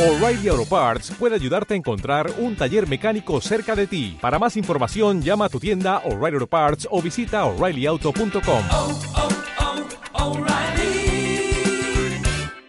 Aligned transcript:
O'Reilly 0.00 0.48
Auto 0.48 0.64
Parts 0.64 1.10
puede 1.18 1.34
ayudarte 1.34 1.74
a 1.74 1.76
encontrar 1.76 2.30
un 2.38 2.56
taller 2.56 2.88
mecánico 2.88 3.38
cerca 3.42 3.76
de 3.76 3.86
ti. 3.86 4.16
Para 4.18 4.38
más 4.38 4.56
información, 4.56 5.20
llama 5.20 5.44
a 5.44 5.48
tu 5.50 5.60
tienda 5.60 5.98
O'Reilly 6.06 6.36
Auto 6.36 6.46
Parts 6.46 6.88
o 6.90 7.02
visita 7.02 7.44
oreillyauto.com. 7.44 8.62
oh, 8.70 8.98
oh, 10.14 10.24
O'Reilly 10.24 11.52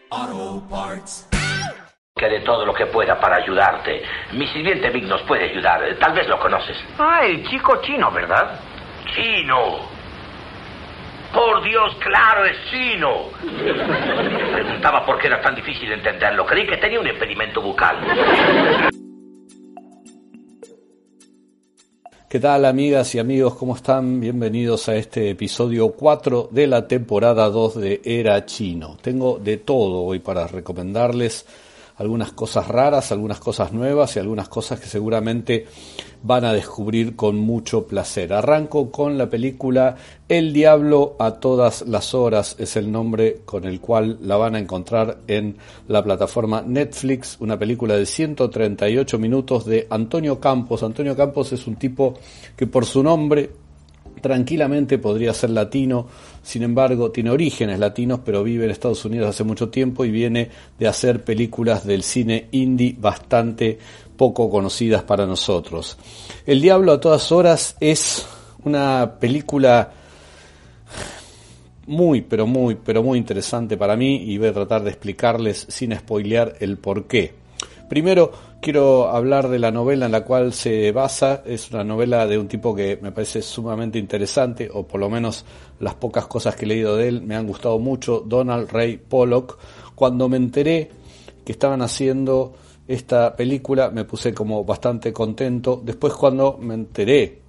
Auto 0.09 0.67
Parts. 0.69 1.29
que 2.17 2.25
de 2.27 2.41
todo 2.41 2.65
lo 2.65 2.73
que 2.73 2.87
pueda 2.87 3.17
para 3.17 3.37
ayudarte. 3.37 4.01
Mi 4.33 4.45
sirviente 4.47 4.89
Vic 4.89 5.05
nos 5.05 5.21
puede 5.21 5.51
ayudar. 5.51 5.79
Tal 6.01 6.13
vez 6.13 6.27
lo 6.27 6.37
conoces. 6.37 6.75
Ah, 6.99 7.21
el 7.23 7.47
chico 7.47 7.81
chino, 7.81 8.11
¿verdad? 8.11 8.59
¡Chino! 9.15 10.00
Por 11.33 11.63
Dios, 11.63 11.95
claro, 12.03 12.45
es 12.45 12.57
chino. 12.69 13.29
Preguntaba 14.53 15.05
por 15.05 15.17
qué 15.17 15.27
era 15.27 15.41
tan 15.41 15.55
difícil 15.55 15.89
entenderlo. 15.91 16.45
Creí 16.45 16.67
que 16.67 16.75
tenía 16.75 16.99
un 16.99 17.07
impedimento 17.07 17.61
bucal. 17.61 17.97
¿Qué 22.27 22.39
tal 22.39 22.65
amigas 22.65 23.15
y 23.15 23.19
amigos? 23.19 23.55
¿Cómo 23.55 23.75
están? 23.75 24.19
Bienvenidos 24.19 24.89
a 24.89 24.95
este 24.95 25.29
episodio 25.29 25.93
4 25.93 26.49
de 26.51 26.67
la 26.67 26.87
temporada 26.87 27.49
2 27.49 27.79
de 27.79 28.01
Era 28.03 28.45
Chino. 28.45 28.97
Tengo 29.01 29.37
de 29.39 29.57
todo 29.57 30.03
hoy 30.03 30.19
para 30.19 30.47
recomendarles 30.47 31.45
algunas 31.95 32.33
cosas 32.33 32.67
raras, 32.67 33.11
algunas 33.11 33.39
cosas 33.39 33.71
nuevas 33.71 34.15
y 34.15 34.19
algunas 34.19 34.49
cosas 34.49 34.79
que 34.79 34.87
seguramente 34.87 35.67
van 36.23 36.45
a 36.45 36.53
descubrir 36.53 37.15
con 37.15 37.37
mucho 37.37 37.87
placer. 37.87 38.33
Arranco 38.33 38.91
con 38.91 39.17
la 39.17 39.29
película 39.29 39.95
El 40.27 40.53
Diablo 40.53 41.15
a 41.19 41.39
todas 41.39 41.83
las 41.87 42.13
horas, 42.13 42.55
es 42.59 42.75
el 42.75 42.91
nombre 42.91 43.41
con 43.45 43.65
el 43.65 43.79
cual 43.79 44.17
la 44.21 44.37
van 44.37 44.55
a 44.55 44.59
encontrar 44.59 45.19
en 45.27 45.57
la 45.87 46.03
plataforma 46.03 46.63
Netflix, 46.65 47.37
una 47.39 47.57
película 47.57 47.95
de 47.95 48.05
138 48.05 49.17
minutos 49.19 49.65
de 49.65 49.87
Antonio 49.89 50.39
Campos. 50.39 50.83
Antonio 50.83 51.15
Campos 51.15 51.53
es 51.53 51.67
un 51.67 51.75
tipo 51.75 52.13
que 52.55 52.67
por 52.67 52.85
su 52.85 53.03
nombre 53.03 53.49
tranquilamente 54.21 54.99
podría 54.99 55.33
ser 55.33 55.49
latino, 55.49 56.07
sin 56.43 56.63
embargo 56.63 57.11
tiene 57.11 57.31
orígenes 57.31 57.79
latinos, 57.79 58.21
pero 58.23 58.43
vive 58.43 58.65
en 58.65 58.71
Estados 58.71 59.03
Unidos 59.05 59.29
hace 59.29 59.43
mucho 59.43 59.69
tiempo 59.69 60.05
y 60.05 60.11
viene 60.11 60.49
de 60.77 60.87
hacer 60.87 61.23
películas 61.23 61.85
del 61.85 62.03
cine 62.03 62.47
indie 62.51 62.95
bastante 62.99 63.79
poco 64.21 64.51
conocidas 64.51 65.01
para 65.01 65.25
nosotros. 65.25 65.97
El 66.45 66.61
Diablo 66.61 66.91
a 66.91 66.99
todas 66.99 67.31
horas 67.31 67.75
es 67.79 68.23
una 68.63 69.15
película 69.19 69.93
muy, 71.87 72.21
pero 72.21 72.45
muy, 72.45 72.75
pero 72.75 73.01
muy 73.01 73.17
interesante 73.17 73.77
para 73.77 73.95
mí 73.95 74.17
y 74.17 74.37
voy 74.37 74.49
a 74.49 74.53
tratar 74.53 74.83
de 74.83 74.91
explicarles 74.91 75.65
sin 75.69 75.97
spoilear 75.97 76.53
el 76.59 76.77
por 76.77 77.07
qué. 77.07 77.33
Primero 77.89 78.31
quiero 78.61 79.07
hablar 79.09 79.49
de 79.49 79.57
la 79.57 79.71
novela 79.71 80.05
en 80.05 80.11
la 80.11 80.23
cual 80.23 80.53
se 80.53 80.91
basa. 80.91 81.41
Es 81.43 81.71
una 81.71 81.83
novela 81.83 82.27
de 82.27 82.37
un 82.37 82.47
tipo 82.47 82.75
que 82.75 82.99
me 83.01 83.11
parece 83.11 83.41
sumamente 83.41 83.97
interesante, 83.97 84.69
o 84.71 84.85
por 84.85 84.99
lo 84.99 85.09
menos 85.09 85.45
las 85.79 85.95
pocas 85.95 86.27
cosas 86.27 86.55
que 86.55 86.65
he 86.65 86.67
leído 86.67 86.95
de 86.95 87.07
él 87.07 87.23
me 87.23 87.35
han 87.35 87.47
gustado 87.47 87.79
mucho. 87.79 88.19
Donald 88.23 88.69
Ray 88.71 88.97
Pollock. 88.97 89.57
Cuando 89.95 90.29
me 90.29 90.37
enteré 90.37 90.91
que 91.43 91.53
estaban 91.53 91.81
haciendo 91.81 92.53
esta 92.87 93.35
película 93.35 93.89
me 93.89 94.05
puse 94.05 94.33
como 94.33 94.63
bastante 94.63 95.13
contento. 95.13 95.81
Después 95.83 96.13
cuando 96.13 96.57
me 96.59 96.73
enteré, 96.73 97.41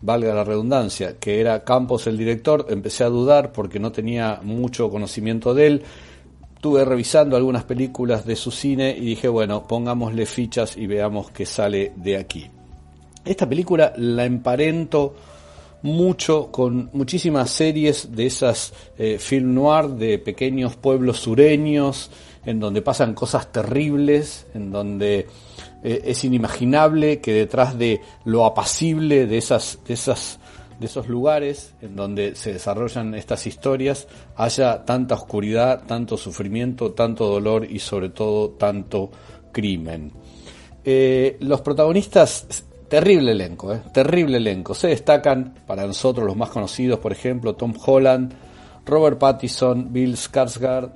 valga 0.00 0.34
la 0.34 0.44
redundancia, 0.44 1.18
que 1.18 1.40
era 1.40 1.64
Campos 1.64 2.06
el 2.06 2.16
director, 2.16 2.66
empecé 2.68 3.04
a 3.04 3.08
dudar 3.08 3.52
porque 3.52 3.78
no 3.78 3.92
tenía 3.92 4.40
mucho 4.42 4.90
conocimiento 4.90 5.54
de 5.54 5.66
él 5.66 5.82
estuve 6.60 6.84
revisando 6.84 7.38
algunas 7.38 7.64
películas 7.64 8.26
de 8.26 8.36
su 8.36 8.50
cine 8.50 8.94
y 8.94 9.06
dije, 9.06 9.28
bueno, 9.28 9.66
pongámosle 9.66 10.26
fichas 10.26 10.76
y 10.76 10.86
veamos 10.86 11.30
qué 11.30 11.46
sale 11.46 11.92
de 11.96 12.18
aquí. 12.18 12.50
Esta 13.24 13.48
película 13.48 13.94
la 13.96 14.26
emparento 14.26 15.14
mucho 15.80 16.52
con 16.52 16.90
muchísimas 16.92 17.50
series 17.50 18.14
de 18.14 18.26
esas 18.26 18.74
eh, 18.98 19.16
film 19.18 19.54
noir 19.54 19.88
de 19.88 20.18
pequeños 20.18 20.76
pueblos 20.76 21.20
sureños, 21.20 22.10
en 22.44 22.60
donde 22.60 22.82
pasan 22.82 23.14
cosas 23.14 23.52
terribles, 23.52 24.46
en 24.54 24.70
donde 24.70 25.26
eh, 25.82 26.02
es 26.04 26.24
inimaginable 26.24 27.20
que 27.20 27.32
detrás 27.32 27.78
de 27.78 28.00
lo 28.24 28.44
apacible 28.44 29.26
de 29.26 29.38
esas, 29.38 29.78
de 29.86 29.94
esas 29.94 30.40
de 30.80 30.86
esos 30.86 31.08
lugares 31.08 31.74
en 31.82 31.94
donde 31.94 32.34
se 32.34 32.54
desarrollan 32.54 33.14
estas 33.14 33.46
historias 33.46 34.08
haya 34.34 34.86
tanta 34.86 35.14
oscuridad, 35.14 35.82
tanto 35.86 36.16
sufrimiento, 36.16 36.92
tanto 36.92 37.26
dolor 37.26 37.66
y 37.70 37.78
sobre 37.78 38.08
todo 38.08 38.52
tanto 38.52 39.10
crimen. 39.52 40.10
Eh, 40.82 41.36
los 41.40 41.60
protagonistas, 41.60 42.64
terrible 42.88 43.32
elenco, 43.32 43.74
eh, 43.74 43.82
terrible 43.92 44.38
elenco. 44.38 44.74
Se 44.74 44.88
destacan 44.88 45.54
para 45.66 45.86
nosotros 45.86 46.26
los 46.26 46.36
más 46.36 46.48
conocidos, 46.48 46.98
por 46.98 47.12
ejemplo, 47.12 47.54
Tom 47.54 47.74
Holland, 47.84 48.32
Robert 48.86 49.18
Pattinson, 49.18 49.92
Bill 49.92 50.16
Skarsgård, 50.16 50.90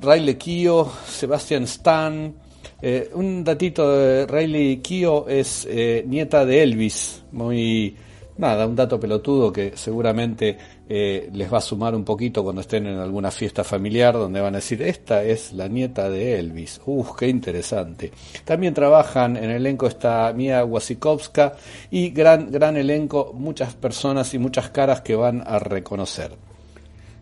Riley 0.00 0.34
Keough, 0.34 0.88
Sebastian 1.06 1.64
Stan. 1.64 2.34
Eh, 2.80 3.10
un 3.14 3.42
datito 3.42 3.90
de 3.96 4.26
Riley 4.26 4.78
Keough 4.78 5.28
es 5.28 5.66
eh, 5.70 6.04
nieta 6.06 6.44
de 6.44 6.62
Elvis, 6.62 7.24
muy 7.32 7.96
nada, 8.38 8.66
un 8.66 8.76
dato 8.76 9.00
pelotudo 9.00 9.52
que 9.52 9.72
seguramente 9.76 10.56
eh, 10.88 11.30
les 11.32 11.52
va 11.52 11.58
a 11.58 11.62
sumar 11.62 11.94
un 11.94 12.04
poquito 12.04 12.42
cuando 12.44 12.60
estén 12.60 12.86
en 12.86 12.98
alguna 12.98 13.30
fiesta 13.30 13.64
familiar 13.64 14.14
donde 14.14 14.40
van 14.40 14.54
a 14.54 14.58
decir, 14.58 14.82
esta 14.82 15.24
es 15.24 15.52
la 15.52 15.68
nieta 15.68 16.10
de 16.10 16.38
Elvis. 16.38 16.80
Uf, 16.86 17.16
qué 17.16 17.28
interesante. 17.28 18.12
También 18.44 18.74
trabajan 18.74 19.36
en 19.36 19.44
el 19.44 19.56
elenco 19.56 19.86
está 19.86 20.32
Mia 20.34 20.64
Wasikowska 20.64 21.54
y 21.90 22.10
gran, 22.10 22.50
gran 22.50 22.76
elenco, 22.76 23.32
muchas 23.34 23.74
personas 23.74 24.34
y 24.34 24.38
muchas 24.38 24.70
caras 24.70 25.00
que 25.00 25.16
van 25.16 25.42
a 25.46 25.58
reconocer. 25.58 26.45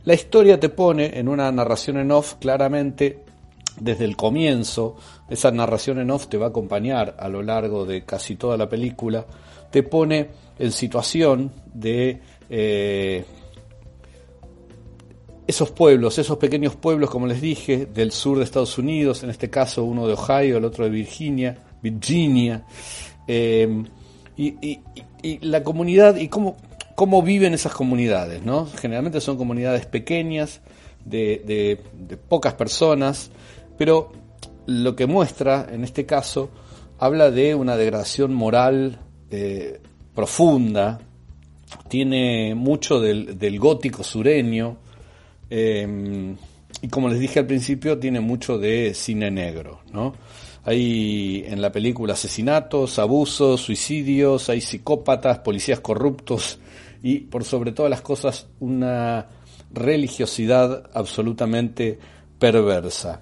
La 0.04 0.12
historia 0.14 0.60
te 0.60 0.68
pone 0.68 1.18
en 1.18 1.28
una 1.28 1.50
narración 1.50 1.96
en 1.96 2.10
off 2.10 2.34
claramente 2.34 3.20
desde 3.80 4.04
el 4.04 4.16
comienzo, 4.16 4.96
esa 5.28 5.50
narración 5.50 5.98
en 5.98 6.10
off 6.10 6.28
te 6.28 6.36
va 6.36 6.46
a 6.46 6.48
acompañar 6.50 7.16
a 7.18 7.28
lo 7.28 7.42
largo 7.42 7.86
de 7.86 8.04
casi 8.04 8.36
toda 8.36 8.56
la 8.56 8.68
película, 8.68 9.26
te 9.70 9.82
pone 9.82 10.28
en 10.58 10.72
situación 10.72 11.50
de 11.72 12.20
eh, 12.50 13.24
esos 15.46 15.70
pueblos, 15.70 16.18
esos 16.18 16.36
pequeños 16.36 16.76
pueblos, 16.76 17.08
como 17.08 17.26
les 17.26 17.40
dije, 17.40 17.86
del 17.86 18.12
sur 18.12 18.36
de 18.38 18.44
Estados 18.44 18.76
Unidos, 18.76 19.22
en 19.22 19.30
este 19.30 19.48
caso 19.48 19.84
uno 19.84 20.06
de 20.06 20.12
Ohio, 20.12 20.58
el 20.58 20.64
otro 20.66 20.84
de 20.84 20.90
Virginia, 20.90 21.56
Virginia, 21.82 22.66
eh, 23.26 23.84
y, 24.36 24.48
y, 24.60 24.80
y, 25.22 25.38
la 25.46 25.62
comunidad 25.62 26.16
y 26.16 26.28
cómo, 26.28 26.56
cómo 26.94 27.22
viven 27.22 27.54
esas 27.54 27.72
comunidades, 27.72 28.42
¿no? 28.42 28.66
Generalmente 28.66 29.20
son 29.20 29.36
comunidades 29.36 29.86
pequeñas, 29.86 30.60
de, 31.04 31.78
de, 32.06 32.16
pocas 32.16 32.54
personas, 32.54 33.30
pero 33.76 34.12
lo 34.66 34.96
que 34.96 35.06
muestra, 35.06 35.66
en 35.70 35.84
este 35.84 36.06
caso, 36.06 36.50
habla 36.98 37.30
de 37.30 37.54
una 37.54 37.76
degradación 37.76 38.34
moral 38.34 38.98
eh, 39.30 39.80
profunda, 40.14 41.00
tiene 41.88 42.54
mucho 42.54 43.00
del, 43.00 43.38
del 43.38 43.58
gótico 43.58 44.02
sureño, 44.02 44.78
eh, 45.50 46.34
y 46.80 46.88
como 46.88 47.08
les 47.08 47.18
dije 47.18 47.40
al 47.40 47.46
principio, 47.46 47.98
tiene 47.98 48.20
mucho 48.20 48.58
de 48.58 48.94
cine 48.94 49.30
negro, 49.30 49.80
¿no? 49.92 50.14
Hay 50.64 51.44
en 51.46 51.60
la 51.60 51.70
película 51.70 52.14
asesinatos, 52.14 52.98
abusos, 52.98 53.60
suicidios, 53.60 54.48
hay 54.48 54.62
psicópatas, 54.62 55.40
policías 55.40 55.80
corruptos 55.80 56.58
y 57.04 57.18
por 57.18 57.44
sobre 57.44 57.72
todas 57.72 57.90
las 57.90 58.00
cosas 58.00 58.46
una 58.60 59.26
religiosidad 59.70 60.88
absolutamente 60.94 61.98
perversa. 62.38 63.20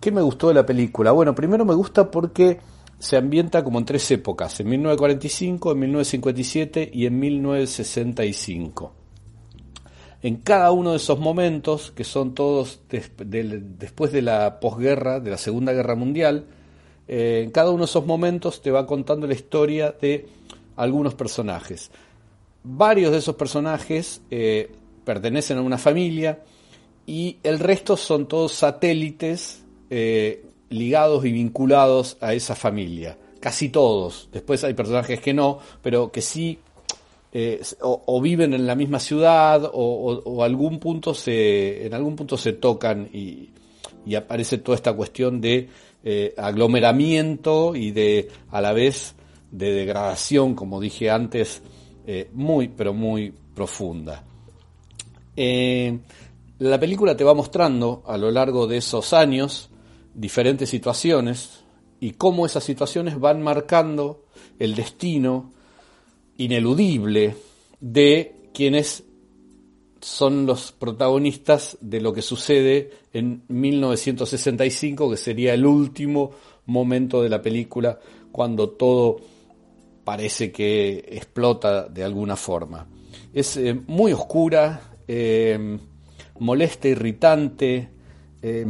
¿Qué 0.00 0.10
me 0.10 0.20
gustó 0.20 0.48
de 0.48 0.54
la 0.54 0.66
película? 0.66 1.12
Bueno, 1.12 1.32
primero 1.32 1.64
me 1.64 1.74
gusta 1.74 2.10
porque 2.10 2.58
se 2.98 3.16
ambienta 3.16 3.62
como 3.62 3.78
en 3.78 3.84
tres 3.84 4.10
épocas, 4.10 4.58
en 4.58 4.70
1945, 4.70 5.70
en 5.70 5.78
1957 5.78 6.90
y 6.92 7.06
en 7.06 7.20
1965. 7.20 8.94
En 10.22 10.36
cada 10.38 10.72
uno 10.72 10.90
de 10.90 10.96
esos 10.96 11.20
momentos, 11.20 11.92
que 11.92 12.02
son 12.02 12.34
todos 12.34 12.80
des 12.88 13.12
de, 13.16 13.60
después 13.78 14.10
de 14.10 14.22
la 14.22 14.58
posguerra, 14.58 15.20
de 15.20 15.30
la 15.30 15.38
Segunda 15.38 15.72
Guerra 15.72 15.94
Mundial, 15.94 16.46
eh, 17.06 17.42
en 17.44 17.52
cada 17.52 17.70
uno 17.70 17.84
de 17.84 17.90
esos 17.90 18.04
momentos 18.04 18.60
te 18.60 18.72
va 18.72 18.88
contando 18.88 19.28
la 19.28 19.34
historia 19.34 19.94
de 20.00 20.26
algunos 20.74 21.14
personajes. 21.14 21.92
Varios 22.62 23.12
de 23.12 23.18
esos 23.18 23.36
personajes 23.36 24.20
eh, 24.30 24.70
pertenecen 25.04 25.58
a 25.58 25.62
una 25.62 25.78
familia 25.78 26.40
y 27.06 27.38
el 27.42 27.58
resto 27.58 27.96
son 27.96 28.28
todos 28.28 28.52
satélites 28.52 29.64
eh, 29.88 30.44
ligados 30.68 31.24
y 31.24 31.32
vinculados 31.32 32.18
a 32.20 32.34
esa 32.34 32.54
familia. 32.54 33.16
Casi 33.40 33.70
todos. 33.70 34.28
Después 34.30 34.62
hay 34.64 34.74
personajes 34.74 35.20
que 35.20 35.32
no, 35.32 35.58
pero 35.82 36.12
que 36.12 36.20
sí 36.20 36.58
eh, 37.32 37.62
o, 37.80 38.20
viven 38.20 38.52
en 38.52 38.66
la 38.66 38.74
misma 38.74 39.00
ciudad 39.00 39.70
o, 39.72 40.44
algún 40.44 40.78
punto 40.78 41.14
se, 41.14 41.86
en 41.86 41.94
algún 41.94 42.14
punto 42.14 42.36
se 42.36 42.52
tocan 42.52 43.08
y, 43.12 43.50
aparece 44.16 44.58
toda 44.58 44.76
esta 44.76 44.92
cuestión 44.92 45.40
de 45.40 45.68
aglomeramiento 46.36 47.76
y 47.76 47.92
de 47.92 48.28
a 48.50 48.60
la 48.60 48.72
vez 48.72 49.14
de 49.52 49.72
degradación, 49.72 50.54
como 50.54 50.80
dije 50.80 51.10
antes, 51.10 51.62
eh, 52.12 52.28
muy 52.32 52.66
pero 52.66 52.92
muy 52.92 53.32
profunda. 53.54 54.24
Eh, 55.36 55.96
la 56.58 56.80
película 56.80 57.16
te 57.16 57.22
va 57.22 57.34
mostrando 57.34 58.02
a 58.04 58.18
lo 58.18 58.32
largo 58.32 58.66
de 58.66 58.78
esos 58.78 59.12
años 59.12 59.70
diferentes 60.12 60.68
situaciones 60.68 61.62
y 62.00 62.14
cómo 62.14 62.46
esas 62.46 62.64
situaciones 62.64 63.20
van 63.20 63.42
marcando 63.42 64.24
el 64.58 64.74
destino 64.74 65.52
ineludible 66.36 67.36
de 67.78 68.34
quienes 68.52 69.04
son 70.00 70.46
los 70.46 70.72
protagonistas 70.72 71.78
de 71.80 72.00
lo 72.00 72.12
que 72.12 72.22
sucede 72.22 72.90
en 73.12 73.44
1965, 73.46 75.10
que 75.10 75.16
sería 75.16 75.54
el 75.54 75.64
último 75.64 76.32
momento 76.66 77.22
de 77.22 77.28
la 77.28 77.40
película 77.40 78.00
cuando 78.32 78.70
todo 78.70 79.29
parece 80.10 80.50
que 80.50 81.04
explota 81.08 81.84
de 81.84 82.02
alguna 82.02 82.34
forma. 82.34 82.84
Es 83.32 83.56
eh, 83.56 83.80
muy 83.86 84.12
oscura, 84.12 84.80
eh, 85.06 85.78
molesta, 86.40 86.88
irritante. 86.88 87.88
eh, 88.42 88.66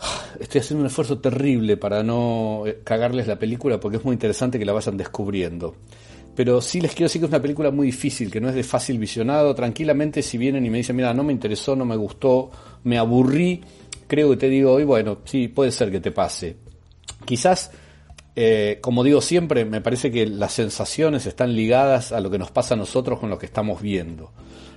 estoy 0.40 0.60
haciendo 0.60 0.80
un 0.80 0.88
esfuerzo 0.88 1.20
terrible 1.20 1.76
para 1.76 2.02
no 2.02 2.64
eh, 2.66 2.80
cagarles 2.82 3.28
la 3.28 3.38
película 3.38 3.78
porque 3.78 3.98
es 3.98 4.04
muy 4.04 4.14
interesante 4.14 4.58
que 4.58 4.64
la 4.64 4.72
vayan 4.72 4.96
descubriendo. 4.96 5.76
Pero 6.34 6.60
sí 6.60 6.80
les 6.80 6.90
quiero 6.90 7.04
decir 7.04 7.20
que 7.20 7.26
es 7.26 7.30
una 7.30 7.40
película 7.40 7.70
muy 7.70 7.86
difícil, 7.86 8.32
que 8.32 8.40
no 8.40 8.48
es 8.48 8.56
de 8.56 8.64
fácil 8.64 8.98
visionado. 8.98 9.54
Tranquilamente, 9.54 10.22
si 10.22 10.38
vienen 10.38 10.66
y 10.66 10.70
me 10.70 10.78
dicen, 10.78 10.96
mira, 10.96 11.14
no 11.14 11.22
me 11.22 11.32
interesó, 11.32 11.76
no 11.76 11.84
me 11.84 11.94
gustó, 11.94 12.50
me 12.82 12.98
aburrí, 12.98 13.60
creo 14.08 14.30
que 14.30 14.38
te 14.38 14.48
digo 14.48 14.72
hoy, 14.72 14.82
bueno, 14.82 15.18
sí, 15.24 15.46
puede 15.46 15.70
ser 15.70 15.92
que 15.92 16.00
te 16.00 16.10
pase. 16.10 16.56
Quizás, 17.24 17.70
eh, 18.40 18.78
como 18.80 19.02
digo 19.02 19.20
siempre, 19.20 19.64
me 19.64 19.80
parece 19.80 20.12
que 20.12 20.24
las 20.24 20.52
sensaciones 20.52 21.26
están 21.26 21.56
ligadas 21.56 22.12
a 22.12 22.20
lo 22.20 22.30
que 22.30 22.38
nos 22.38 22.52
pasa 22.52 22.74
a 22.74 22.76
nosotros 22.76 23.18
con 23.18 23.30
lo 23.30 23.36
que 23.36 23.46
estamos 23.46 23.82
viendo. 23.82 24.30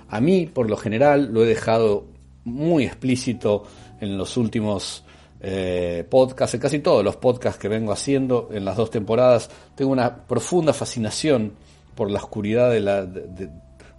A 0.08 0.20
mí, 0.20 0.46
por 0.46 0.68
lo 0.68 0.76
general, 0.76 1.32
lo 1.32 1.44
he 1.44 1.46
dejado 1.46 2.06
muy 2.42 2.82
explícito 2.82 3.62
en 4.00 4.18
los 4.18 4.36
últimos 4.36 5.04
eh, 5.40 6.04
podcasts, 6.10 6.54
en 6.54 6.60
casi 6.60 6.80
todos 6.80 7.04
los 7.04 7.14
podcasts 7.14 7.60
que 7.60 7.68
vengo 7.68 7.92
haciendo 7.92 8.48
en 8.52 8.64
las 8.64 8.76
dos 8.76 8.90
temporadas. 8.90 9.48
Tengo 9.76 9.92
una 9.92 10.26
profunda 10.26 10.72
fascinación 10.72 11.52
por 11.94 12.10
la 12.10 12.18
oscuridad 12.18 12.68
de, 12.68 12.80
la, 12.80 13.06
de, 13.06 13.48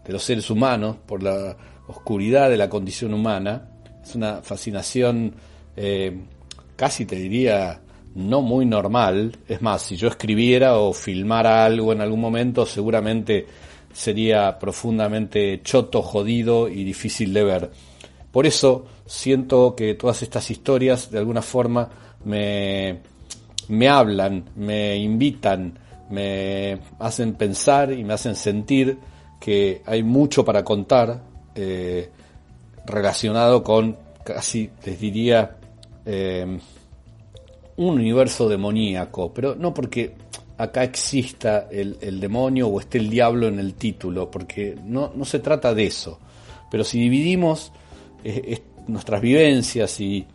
los 0.07 0.25
seres 0.25 0.49
humanos, 0.49 0.97
por 1.05 1.23
la 1.23 1.55
oscuridad 1.87 2.49
de 2.49 2.57
la 2.57 2.67
condición 2.67 3.13
humana. 3.13 3.69
Es 4.03 4.13
una 4.13 4.41
fascinación 4.41 5.33
eh, 5.77 6.19
casi 6.75 7.05
te 7.05 7.15
diría 7.15 7.79
no 8.15 8.41
muy 8.41 8.65
normal. 8.65 9.37
Es 9.47 9.61
más, 9.61 9.81
si 9.81 9.95
yo 9.95 10.07
escribiera 10.07 10.77
o 10.77 10.93
filmara 10.93 11.65
algo 11.65 11.93
en 11.93 12.01
algún 12.01 12.21
momento, 12.21 12.65
seguramente 12.65 13.45
sería 13.91 14.57
profundamente 14.57 15.61
choto, 15.63 16.01
jodido 16.01 16.67
y 16.67 16.83
difícil 16.83 17.33
de 17.33 17.43
ver. 17.43 17.71
Por 18.31 18.45
eso 18.45 18.85
siento 19.05 19.75
que 19.75 19.93
todas 19.93 20.23
estas 20.23 20.49
historias 20.49 21.11
de 21.11 21.19
alguna 21.19 21.41
forma 21.41 21.89
me, 22.25 22.99
me 23.67 23.87
hablan, 23.87 24.45
me 24.55 24.97
invitan, 24.97 25.77
me 26.09 26.79
hacen 26.99 27.33
pensar 27.33 27.91
y 27.91 28.03
me 28.03 28.13
hacen 28.13 28.35
sentir 28.35 28.97
que 29.39 29.81
hay 29.85 30.03
mucho 30.03 30.43
para 30.43 30.63
contar 30.63 31.21
eh, 31.53 32.09
relacionado 32.85 33.63
con 33.63 33.97
casi, 34.23 34.69
les 34.85 34.99
diría, 34.99 35.57
eh, 36.05 36.59
un 37.77 37.95
universo 37.95 38.47
demoníaco, 38.47 39.33
pero 39.33 39.55
no 39.55 39.73
porque 39.73 40.13
acá 40.57 40.83
exista 40.83 41.67
el, 41.71 42.19
demonio 42.19 42.67
o 42.67 42.79
esté 42.79 42.99
el 42.99 43.09
diablo 43.09 43.47
en 43.47 43.59
el 43.59 43.73
título, 43.73 44.29
porque 44.29 44.77
no, 44.85 45.11
no 45.15 45.25
se 45.25 45.39
trata 45.39 45.73
de 45.73 45.85
eso. 45.85 46.19
Pero 46.69 46.83
si 46.83 46.99
dividimos 46.99 47.71
eh, 48.23 48.41
es- 48.47 48.61
nuestras 48.87 49.21
vivencias 49.21 49.99
y, 49.99 50.25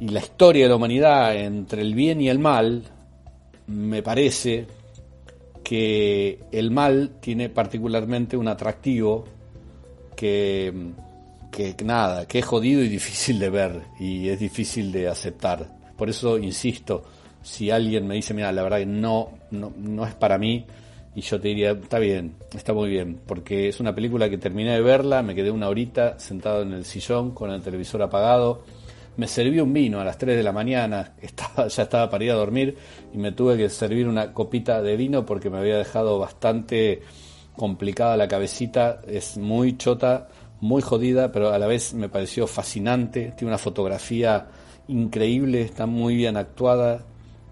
y 0.00 0.08
la 0.08 0.20
historia 0.20 0.64
de 0.64 0.68
la 0.70 0.76
humanidad 0.76 1.34
entre 1.36 1.82
el 1.82 1.94
bien 1.94 2.20
y 2.20 2.28
el 2.28 2.38
mal, 2.38 2.82
me 3.66 4.02
parece 4.02 4.66
que 5.64 6.40
el 6.52 6.70
mal 6.70 7.12
tiene 7.20 7.48
particularmente 7.48 8.36
un 8.36 8.48
atractivo 8.48 9.24
que, 10.16 10.72
que 11.50 11.74
nada, 11.84 12.26
que 12.26 12.40
es 12.40 12.44
jodido 12.44 12.82
y 12.82 12.88
difícil 12.98 13.38
de 13.38 13.50
ver 13.50 13.82
y 13.98 14.28
es 14.28 14.38
difícil 14.38 14.92
de 14.92 15.08
aceptar. 15.08 15.81
Por 16.02 16.10
eso 16.10 16.36
insisto, 16.36 17.04
si 17.42 17.70
alguien 17.70 18.08
me 18.08 18.16
dice, 18.16 18.34
mira, 18.34 18.50
la 18.50 18.64
verdad 18.64 18.78
que 18.78 18.86
no, 18.86 19.38
no, 19.52 19.72
no 19.78 20.04
es 20.04 20.12
para 20.14 20.36
mí, 20.36 20.66
y 21.14 21.20
yo 21.20 21.40
te 21.40 21.46
diría, 21.46 21.70
está 21.70 22.00
bien, 22.00 22.34
está 22.52 22.72
muy 22.72 22.90
bien, 22.90 23.20
porque 23.24 23.68
es 23.68 23.78
una 23.78 23.94
película 23.94 24.28
que 24.28 24.36
terminé 24.36 24.72
de 24.72 24.80
verla, 24.80 25.22
me 25.22 25.32
quedé 25.36 25.52
una 25.52 25.68
horita 25.68 26.18
sentado 26.18 26.62
en 26.62 26.72
el 26.72 26.84
sillón 26.86 27.30
con 27.30 27.52
el 27.52 27.62
televisor 27.62 28.02
apagado, 28.02 28.64
me 29.16 29.28
serví 29.28 29.60
un 29.60 29.72
vino 29.72 30.00
a 30.00 30.04
las 30.04 30.18
3 30.18 30.36
de 30.36 30.42
la 30.42 30.50
mañana, 30.50 31.12
estaba, 31.22 31.68
ya 31.68 31.84
estaba 31.84 32.10
para 32.10 32.24
ir 32.24 32.32
a 32.32 32.34
dormir 32.34 32.76
y 33.14 33.18
me 33.18 33.30
tuve 33.30 33.56
que 33.56 33.68
servir 33.68 34.08
una 34.08 34.32
copita 34.32 34.82
de 34.82 34.96
vino 34.96 35.24
porque 35.24 35.50
me 35.50 35.58
había 35.58 35.78
dejado 35.78 36.18
bastante 36.18 37.02
complicada 37.54 38.16
la 38.16 38.26
cabecita, 38.26 39.02
es 39.06 39.36
muy 39.36 39.76
chota, 39.76 40.26
muy 40.60 40.82
jodida, 40.82 41.30
pero 41.30 41.52
a 41.52 41.60
la 41.60 41.68
vez 41.68 41.94
me 41.94 42.08
pareció 42.08 42.48
fascinante, 42.48 43.34
tiene 43.36 43.52
una 43.52 43.58
fotografía 43.58 44.48
increíble, 44.88 45.62
está 45.62 45.86
muy 45.86 46.16
bien 46.16 46.36
actuada, 46.36 47.04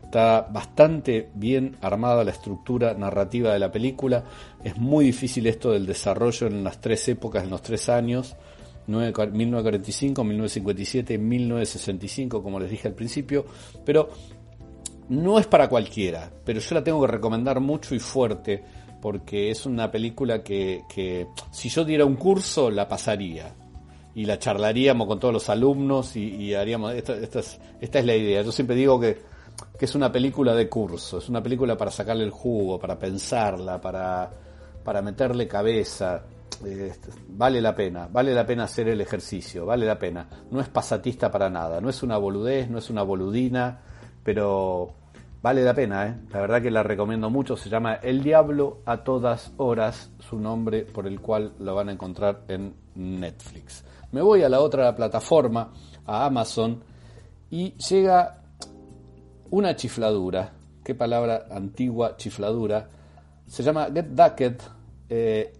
está 0.04 0.42
bastante 0.42 1.30
bien 1.34 1.76
armada 1.80 2.24
la 2.24 2.32
estructura 2.32 2.94
narrativa 2.94 3.52
de 3.52 3.58
la 3.58 3.70
película, 3.70 4.24
es 4.64 4.76
muy 4.76 5.06
difícil 5.06 5.46
esto 5.46 5.72
del 5.72 5.86
desarrollo 5.86 6.46
en 6.46 6.64
las 6.64 6.80
tres 6.80 7.08
épocas, 7.08 7.44
en 7.44 7.50
los 7.50 7.62
tres 7.62 7.88
años, 7.88 8.36
1945, 8.86 10.24
1957, 10.24 11.18
1965, 11.18 12.42
como 12.42 12.58
les 12.58 12.70
dije 12.70 12.88
al 12.88 12.94
principio, 12.94 13.44
pero 13.84 14.08
no 15.08 15.38
es 15.38 15.46
para 15.46 15.68
cualquiera, 15.68 16.30
pero 16.44 16.60
yo 16.60 16.74
la 16.74 16.84
tengo 16.84 17.00
que 17.00 17.06
recomendar 17.06 17.60
mucho 17.60 17.94
y 17.94 17.98
fuerte 17.98 18.62
porque 19.00 19.50
es 19.50 19.66
una 19.66 19.90
película 19.90 20.42
que, 20.42 21.26
si 21.50 21.68
yo 21.68 21.84
diera 21.84 22.04
un 22.04 22.16
curso 22.16 22.70
la 22.70 22.88
pasaría 22.88 23.54
y 24.20 24.26
la 24.26 24.38
charlaríamos 24.38 25.06
con 25.06 25.18
todos 25.18 25.32
los 25.32 25.48
alumnos 25.48 26.14
y, 26.14 26.52
haríamos, 26.52 26.92
esta, 26.92 27.14
es, 27.40 28.04
la 28.04 28.14
idea, 28.14 28.42
yo 28.42 28.52
siempre 28.52 28.76
digo 28.76 29.00
que, 29.00 29.18
es 29.80 29.94
una 29.94 30.12
película 30.12 30.54
de 30.54 30.68
curso, 30.68 31.16
es 31.16 31.28
una 31.30 31.42
película 31.42 31.74
para 31.74 31.90
sacarle 31.90 32.24
el 32.24 32.30
jugo, 32.30 32.78
para 32.78 32.98
pensarla, 32.98 33.80
para, 33.80 34.30
para 34.84 35.00
meterle 35.00 35.48
cabeza, 35.48 36.22
eh, 36.66 36.92
vale 37.28 37.62
la 37.62 37.74
pena, 37.74 38.08
vale 38.12 38.34
la 38.34 38.44
pena 38.44 38.64
hacer 38.64 38.88
el 38.88 39.00
ejercicio, 39.00 39.64
vale 39.64 39.86
la 39.86 39.98
pena. 39.98 40.28
No 40.50 40.60
es 40.60 40.68
pasatista 40.68 41.30
para 41.30 41.48
nada, 41.48 41.80
no 41.80 41.88
es 41.88 42.02
una 42.02 42.18
boludez, 42.18 42.68
no 42.68 42.76
es 42.76 42.90
una 42.90 43.02
boludina, 43.02 43.80
pero 44.22 44.92
vale 45.40 45.64
la 45.64 45.72
pena, 45.72 46.08
¿eh? 46.08 46.14
La 46.30 46.42
verdad 46.42 46.60
que 46.60 46.70
la 46.70 46.82
recomiendo 46.82 47.30
mucho, 47.30 47.56
se 47.56 47.70
llama 47.70 47.94
El 47.94 48.22
Diablo 48.22 48.82
a 48.84 48.98
todas 48.98 49.54
horas, 49.56 50.10
su 50.18 50.38
nombre 50.38 50.82
por 50.82 51.06
el 51.06 51.22
cual 51.22 51.54
lo 51.58 51.74
van 51.74 51.88
a 51.88 51.92
encontrar 51.92 52.42
en 52.48 52.74
Netflix. 52.94 53.82
Me 54.12 54.22
voy 54.22 54.42
a 54.42 54.48
la 54.48 54.60
otra 54.60 54.94
plataforma, 54.94 55.72
a 56.04 56.26
Amazon, 56.26 56.82
y 57.50 57.72
llega 57.76 58.42
una 59.50 59.76
chifladura, 59.76 60.52
qué 60.82 60.94
palabra 60.94 61.46
antigua 61.50 62.16
chifladura, 62.16 62.88
se 63.46 63.62
llama 63.62 63.88
Get 63.92 64.06
Ducked, 64.06 64.56
eh, 65.08 65.52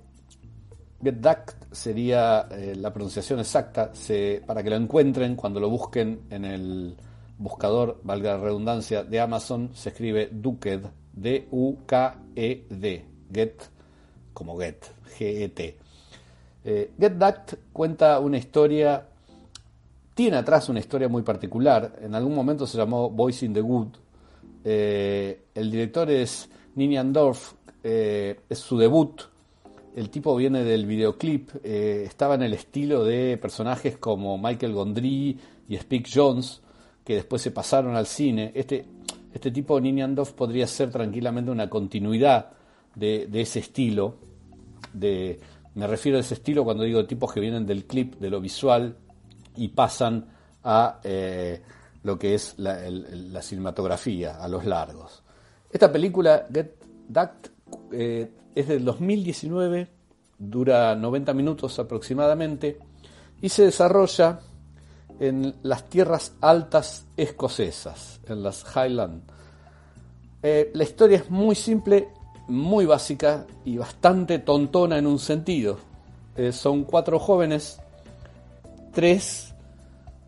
Get 1.03 1.25
sería 1.71 2.49
eh, 2.51 2.75
la 2.77 2.93
pronunciación 2.93 3.39
exacta, 3.39 3.95
se, 3.95 4.43
para 4.45 4.63
que 4.63 4.71
lo 4.71 4.77
encuentren 4.77 5.37
cuando 5.37 5.61
lo 5.61 5.71
busquen 5.71 6.23
en 6.31 6.45
el 6.45 6.97
buscador, 7.39 8.01
valga 8.03 8.37
la 8.37 8.43
redundancia, 8.43 9.05
de 9.05 9.21
Amazon, 9.21 9.71
se 9.75 9.91
escribe 9.91 10.29
Ducked, 10.33 10.83
D-U-K-E-D, 11.13 13.05
Get, 13.33 13.63
como 14.33 14.59
Get, 14.59 14.85
G-E-T. 15.19 15.90
Eh, 16.65 16.93
Get 16.99 17.13
Ducked 17.13 17.59
cuenta 17.73 18.19
una 18.21 18.39
historia, 18.39 19.07
tiene 20.15 20.37
atrás 20.37 20.69
una 20.69 20.81
historia 20.81 21.09
muy 21.09 21.23
particular, 21.23 21.99
en 22.03 22.15
algún 22.15 22.35
momento 22.35 22.67
se 22.67 22.77
llamó 22.77 23.11
Boys 23.11 23.43
in 23.43 23.55
the 23.55 23.63
Wood, 23.63 23.89
eh, 24.65 25.45
el 25.55 25.71
director 25.71 26.11
es 26.11 26.49
Ninian 26.75 27.13
Dorf, 27.13 27.55
eh, 27.83 28.41
es 28.49 28.59
su 28.59 28.77
debut, 28.77 29.23
el 29.97 30.11
tipo 30.11 30.37
viene 30.37 30.63
del 30.65 30.87
videoclip, 30.87 31.51
eh, 31.65 32.05
estaba 32.07 32.37
en 32.37 32.43
el 32.43 32.55
estilo 32.55 33.05
de 33.05 33.37
personajes 33.39 33.97
como 33.97 34.39
Michael 34.39 34.73
Gondry 34.73 35.39
y 35.69 35.75
Spike 35.75 36.11
Jones, 36.13 36.61
que 37.05 37.15
después 37.17 37.43
se 37.43 37.51
pasaron 37.51 37.97
al 37.97 38.07
cine. 38.07 38.53
Este, 38.55 38.85
este 39.35 39.51
tipo, 39.51 39.81
Ninian 39.81 40.15
Dorf, 40.15 40.33
podría 40.33 40.67
ser 40.67 40.91
tranquilamente 40.91 41.51
una 41.51 41.69
continuidad 41.69 42.53
de, 42.95 43.27
de 43.27 43.41
ese 43.41 43.59
estilo. 43.59 44.15
De, 44.93 45.41
me 45.75 45.87
refiero 45.87 46.19
a 46.19 46.21
ese 46.21 46.35
estilo 46.35 46.65
cuando 46.65 46.85
digo 46.85 47.05
tipos 47.07 47.33
que 47.33 47.41
vienen 47.41 47.67
del 47.67 47.87
clip, 47.87 48.17
de 48.17 48.31
lo 48.31 48.41
visual, 48.41 48.97
y 49.57 49.69
pasan 49.69 50.27
a 50.65 51.01
eh, 51.05 51.63
lo 52.03 52.19
que 52.19 52.35
es 52.35 52.55
la, 52.59 53.43
cinematografía, 53.43 54.43
a 54.43 54.49
los 54.49 54.65
largos. 54.65 55.23
Esta 55.71 55.91
película, 55.91 56.47
Get 56.53 56.75
Ducked, 57.09 57.51
eh, 57.93 58.31
es 58.55 58.69
del 58.69 58.85
2019, 58.85 59.89
dura 60.39 60.95
90 60.97 61.35
minutos 61.35 61.79
aproximadamente 61.79 62.79
y 63.41 63.49
se 63.49 63.65
desarrolla 63.65 64.41
en 65.19 65.55
las 65.63 65.89
tierras 65.89 66.33
altas 66.41 67.07
escocesas, 67.17 68.21
en 68.27 68.43
las 68.43 68.65
Highlands. 68.75 69.25
Eh, 70.43 70.71
la 70.75 70.85
historia 70.85 71.19
es 71.19 71.31
muy 71.31 71.55
simple, 71.55 72.09
muy 72.51 72.85
básica 72.85 73.47
y 73.65 73.79
bastante 73.79 74.41
tontona 74.41 74.99
en 74.99 75.07
un 75.07 75.19
sentido. 75.19 75.79
Eh, 76.37 76.53
son 76.53 76.85
cuatro 76.85 77.19
jóvenes, 77.19 77.81
tres 78.93 79.55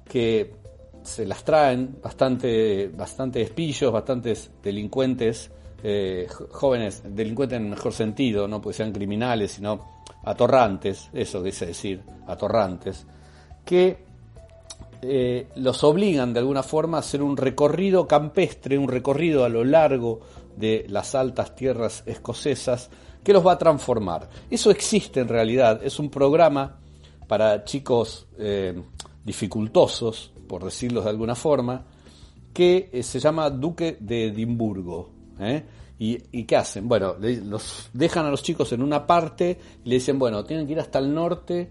que 0.08 0.54
se 1.02 1.26
las 1.26 1.44
traen, 1.44 1.96
bastante, 2.02 2.88
bastante 2.88 3.42
espillos, 3.42 3.92
bastantes 3.92 4.50
delincuentes, 4.62 5.50
eh, 5.82 6.28
jóvenes, 6.50 7.02
delincuentes 7.04 7.56
en 7.56 7.64
el 7.64 7.70
mejor 7.70 7.92
sentido, 7.92 8.46
no 8.46 8.60
porque 8.60 8.76
sean 8.76 8.92
criminales, 8.92 9.52
sino 9.52 10.02
atorrantes, 10.24 11.10
eso 11.12 11.42
quise 11.42 11.66
decir, 11.66 12.02
atorrantes, 12.26 13.04
que 13.64 14.04
eh, 15.04 15.48
los 15.56 15.82
obligan 15.82 16.32
de 16.32 16.38
alguna 16.38 16.62
forma 16.62 16.98
a 16.98 17.00
hacer 17.00 17.22
un 17.22 17.36
recorrido 17.36 18.06
campestre, 18.06 18.78
un 18.78 18.88
recorrido 18.88 19.44
a 19.44 19.48
lo 19.48 19.64
largo 19.64 20.20
de 20.56 20.86
las 20.88 21.14
altas 21.14 21.54
tierras 21.54 22.02
escocesas 22.06 22.90
que 23.22 23.32
los 23.32 23.46
va 23.46 23.52
a 23.52 23.58
transformar. 23.58 24.28
Eso 24.50 24.70
existe 24.70 25.20
en 25.20 25.28
realidad, 25.28 25.80
es 25.82 25.98
un 25.98 26.10
programa 26.10 26.78
para 27.28 27.64
chicos 27.64 28.26
eh, 28.38 28.82
dificultosos, 29.24 30.32
por 30.48 30.64
decirlo 30.64 31.02
de 31.02 31.10
alguna 31.10 31.34
forma, 31.34 31.84
que 32.52 32.90
eh, 32.92 33.02
se 33.02 33.20
llama 33.20 33.48
Duque 33.48 33.96
de 34.00 34.26
Edimburgo. 34.26 35.10
¿eh? 35.40 35.64
¿Y, 35.98 36.18
y 36.32 36.44
qué 36.44 36.56
hacen? 36.56 36.88
Bueno, 36.88 37.14
los 37.18 37.90
dejan 37.92 38.26
a 38.26 38.30
los 38.30 38.42
chicos 38.42 38.72
en 38.72 38.82
una 38.82 39.06
parte 39.06 39.58
y 39.84 39.88
le 39.88 39.94
dicen, 39.96 40.18
bueno, 40.18 40.44
tienen 40.44 40.66
que 40.66 40.72
ir 40.72 40.80
hasta 40.80 40.98
el 40.98 41.14
norte 41.14 41.70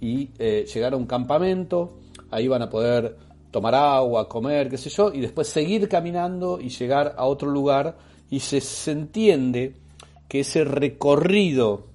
y 0.00 0.30
llegar 0.36 0.94
a 0.94 0.96
un 0.96 1.06
campamento, 1.06 1.98
ahí 2.30 2.48
van 2.48 2.62
a 2.62 2.70
poder 2.70 3.16
tomar 3.52 3.74
agua, 3.74 4.28
comer, 4.28 4.68
qué 4.68 4.78
sé 4.78 4.88
yo, 4.88 5.12
y 5.12 5.20
después 5.20 5.46
seguir 5.46 5.88
caminando 5.88 6.58
y 6.58 6.70
llegar 6.70 7.14
a 7.16 7.26
otro 7.26 7.50
lugar 7.50 7.96
y 8.32 8.40
se, 8.40 8.90
entiende 8.90 9.76
que 10.26 10.40
ese 10.40 10.64
recorrido 10.64 11.88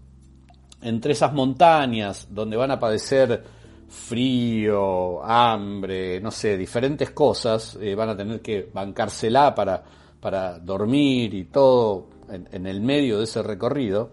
entre 0.84 1.14
esas 1.14 1.34
montañas 1.34 2.28
donde 2.30 2.56
van 2.56 2.70
a 2.70 2.80
padecer 2.80 3.44
frío, 3.90 5.24
hambre, 5.24 6.22
no 6.22 6.30
sé, 6.30 6.56
diferentes 6.56 7.10
cosas, 7.10 7.76
eh, 7.82 7.96
van 7.96 8.10
a 8.10 8.16
tener 8.16 8.40
que 8.42 8.70
bancársela 8.72 9.56
para, 9.56 9.84
para 10.20 10.60
dormir 10.60 11.34
y 11.34 11.46
todo 11.46 12.10
en, 12.30 12.48
en 12.52 12.68
el 12.68 12.82
medio 12.82 13.18
de 13.18 13.24
ese 13.24 13.42
recorrido, 13.42 14.12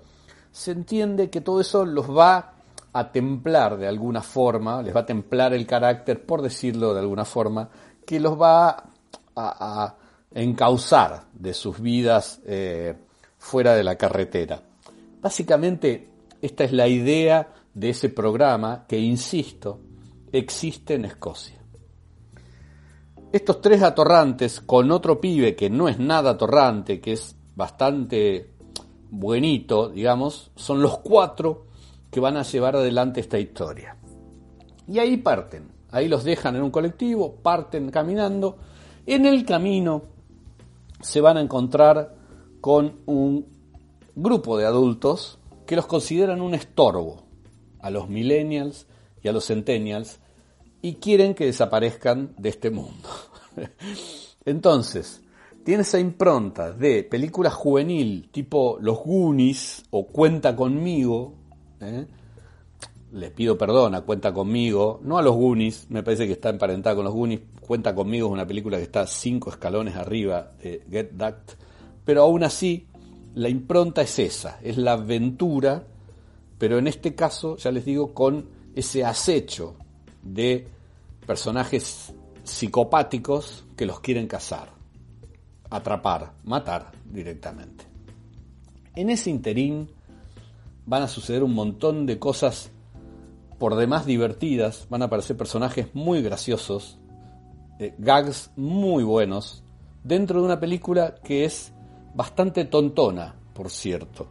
se 0.51 0.71
entiende 0.71 1.29
que 1.29 1.43
todo 1.43 1.61
eso 1.61 1.85
los 1.85 2.09
va 2.09 2.55
a 2.95 3.13
templar 3.13 3.77
de 3.77 3.87
alguna 3.87 4.23
forma, 4.23 4.81
les 4.81 4.97
va 4.97 5.01
a 5.01 5.07
templar 5.07 5.53
el 5.53 5.67
carácter, 5.67 6.25
por 6.25 6.41
decirlo 6.41 6.95
de 6.95 7.01
alguna 7.01 7.27
forma, 7.27 7.69
que 8.07 8.19
los 8.19 8.41
va 8.41 8.71
a, 8.71 8.85
a 9.35 10.04
encauzar 10.35 11.29
de 11.33 11.55
sus 11.55 11.81
vidas 11.81 12.41
eh, 12.45 12.95
fuera 13.39 13.75
de 13.75 13.85
la 13.85 13.97
carretera. 13.97 14.63
Básicamente, 15.23 16.09
esta 16.43 16.65
es 16.65 16.73
la 16.73 16.89
idea 16.89 17.55
de 17.73 17.91
ese 17.91 18.09
programa 18.09 18.85
que, 18.87 18.99
insisto, 18.99 19.81
existe 20.33 20.95
en 20.95 21.07
Escocia. 21.07 21.61
Estos 23.33 23.61
tres 23.61 23.83
atorrantes 23.83 24.61
con 24.61 24.91
otro 24.91 25.21
pibe 25.21 25.57
que 25.57 25.71
no 25.71 25.89
es 25.89 25.99
nada 25.99 26.33
atorrante, 26.33 27.01
que 27.01 27.13
es 27.13 27.37
bastante 27.57 28.51
buenito, 29.11 29.89
digamos, 29.89 30.51
son 30.57 30.83
los 30.83 30.99
cuatro 30.99 31.67
que 32.11 32.21
van 32.21 32.37
a 32.37 32.43
llevar 32.43 32.77
adelante 32.77 33.21
esta 33.21 33.39
historia. 33.39 33.97
Y 34.87 34.99
ahí 34.99 35.17
parten, 35.17 35.69
ahí 35.91 36.09
los 36.09 36.25
dejan 36.25 36.57
en 36.57 36.63
un 36.63 36.71
colectivo, 36.71 37.37
parten 37.43 37.91
caminando. 37.91 38.57
En 39.07 39.27
el 39.27 39.45
camino 39.45 40.14
se 41.05 41.21
van 41.21 41.37
a 41.37 41.43
encontrar 41.43 42.15
con 42.63 43.01
un 43.05 43.47
grupo 44.15 44.57
de 44.57 44.65
adultos 44.65 45.39
que 45.67 45.77
los 45.77 45.87
consideran 45.87 46.41
un 46.41 46.55
estorbo 46.55 47.25
a 47.81 47.91
los 47.91 48.09
millennials 48.09 48.87
y 49.23 49.29
a 49.29 49.33
los 49.33 49.47
centennials 49.47 50.19
y 50.81 50.95
quieren 50.95 51.35
que 51.35 51.45
desaparezcan 51.45 52.35
de 52.39 52.49
este 52.49 52.71
mundo. 52.71 53.09
Entonces, 54.47 55.21
tiene 55.63 55.83
esa 55.83 55.99
impronta 55.99 56.73
de 56.73 57.05
película 57.05 57.51
juvenil 57.51 58.31
tipo 58.31 58.79
Los 58.81 58.99
Goonies 58.99 59.85
o 59.91 60.07
Cuenta 60.07 60.57
conmigo. 60.57 61.35
¿eh? 61.81 62.07
Les 63.15 63.31
pido 63.31 63.57
perdón 63.57 63.95
Cuenta 64.05 64.35
conmigo, 64.35 65.01
no 65.05 65.19
a 65.19 65.23
los 65.23 65.37
Goonies, 65.37 65.87
me 65.89 66.03
parece 66.03 66.27
que 66.27 66.33
está 66.33 66.49
emparentada 66.49 66.97
con 66.97 67.05
los 67.05 67.15
Goonies. 67.15 67.43
Cuenta 67.61 67.95
conmigo 67.95 68.27
es 68.27 68.33
una 68.33 68.47
película 68.47 68.77
que 68.77 68.83
está 68.83 69.07
cinco 69.07 69.51
escalones 69.51 69.95
arriba 69.95 70.51
de 70.61 70.83
Get 70.91 71.13
Ducked, 71.13 71.57
pero 72.05 72.23
aún 72.23 72.43
así 72.43 72.89
la 73.35 73.49
impronta 73.49 74.03
es 74.03 74.19
esa, 74.19 74.59
es 74.63 74.79
la 74.79 74.95
aventura, 74.95 75.87
pero 76.59 76.77
en 76.77 76.89
este 76.89 77.15
caso, 77.15 77.57
ya 77.57 77.71
les 77.71 77.85
digo, 77.85 78.13
con 78.13 78.49
ese 78.75 79.05
acecho 79.05 79.77
de 80.25 80.67
personajes 81.25 82.13
psicopáticos 82.43 83.65
que 83.77 83.87
los 83.87 84.01
quieren 84.01 84.27
cazar, 84.27 84.71
atrapar, 85.71 86.33
matar 86.43 86.91
directamente. 87.05 87.85
En 88.97 89.09
ese 89.09 89.31
interín 89.31 89.89
van 90.85 91.03
a 91.03 91.09
suceder 91.09 91.45
un 91.45 91.55
montón 91.55 92.07
de 92.07 92.19
cosas 92.19 92.73
por 93.59 93.77
demás 93.77 94.07
divertidas, 94.07 94.87
van 94.91 95.03
a 95.03 95.07
aparecer 95.07 95.37
personajes 95.37 95.89
muy 95.95 96.23
graciosos, 96.23 96.99
eh, 97.79 97.95
gags 97.99 98.51
muy 98.57 99.05
buenos, 99.05 99.65
dentro 100.03 100.41
de 100.41 100.47
una 100.47 100.61
película 100.61 101.17
que 101.23 101.45
es 101.45 101.73
bastante 102.15 102.65
tontona, 102.65 103.35
por 103.53 103.71
cierto. 103.71 104.29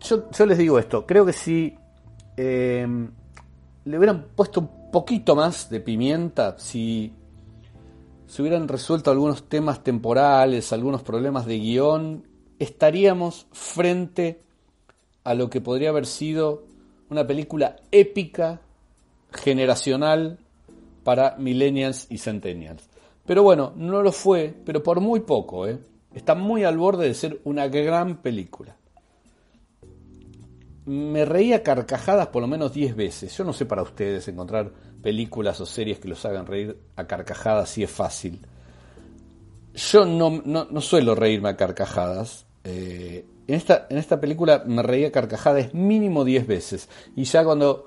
Yo, 0.00 0.46
les 0.46 0.58
digo 0.58 0.78
esto, 0.78 1.06
creo 1.06 1.26
que 1.26 1.32
si 1.32 1.76
eh, 2.36 2.86
le 3.84 3.98
hubieran 3.98 4.26
puesto 4.36 4.60
un 4.60 4.90
poquito 4.92 5.34
más 5.34 5.68
de 5.70 5.80
pimienta, 5.80 6.56
si 6.58 7.12
se 8.26 8.42
hubieran 8.42 8.68
resuelto 8.68 9.10
algunos 9.10 9.48
temas 9.48 9.82
temporales, 9.82 10.72
algunos 10.72 11.02
problemas 11.02 11.46
de 11.46 11.58
guion, 11.58 12.28
estaríamos 12.58 13.46
frente 13.52 14.42
a 15.24 15.34
lo 15.34 15.50
que 15.50 15.60
podría 15.60 15.90
haber 15.90 16.06
sido 16.06 16.64
una 17.10 17.26
película 17.26 17.76
épica, 17.90 18.60
generacional, 19.32 20.38
para 21.04 21.36
millennials 21.38 22.06
y 22.10 22.18
centennials. 22.18 22.88
Pero 23.24 23.42
bueno, 23.42 23.72
no 23.76 24.02
lo 24.02 24.12
fue, 24.12 24.54
pero 24.64 24.82
por 24.82 25.00
muy 25.00 25.20
poco, 25.20 25.66
¿eh? 25.66 25.78
Está 26.14 26.34
muy 26.34 26.64
al 26.64 26.78
borde 26.78 27.06
de 27.06 27.14
ser 27.14 27.40
una 27.44 27.68
gran 27.68 28.16
película. 28.18 28.76
Me 30.86 31.24
reía 31.24 31.62
carcajadas 31.62 32.28
por 32.28 32.40
lo 32.42 32.48
menos 32.48 32.72
10 32.72 32.96
veces. 32.96 33.36
Yo 33.36 33.44
no 33.44 33.52
sé 33.52 33.66
para 33.66 33.82
ustedes 33.82 34.26
encontrar 34.28 34.72
películas 35.02 35.60
o 35.60 35.66
series 35.66 35.98
que 35.98 36.08
los 36.08 36.24
hagan 36.24 36.46
reír 36.46 36.78
a 36.96 37.06
carcajadas 37.06 37.68
si 37.68 37.82
es 37.82 37.90
fácil. 37.90 38.40
Yo 39.74 40.06
no, 40.06 40.42
no, 40.44 40.66
no 40.70 40.80
suelo 40.80 41.14
reírme 41.14 41.50
a 41.50 41.56
carcajadas. 41.56 42.46
Eh, 42.64 43.24
en, 43.48 43.54
esta, 43.54 43.86
en 43.88 43.96
esta 43.96 44.20
película 44.20 44.62
me 44.66 44.82
reía 44.82 45.10
carcajadas 45.10 45.72
mínimo 45.74 46.24
10 46.24 46.46
veces. 46.46 46.88
Y 47.16 47.24
ya 47.24 47.44
cuando 47.44 47.86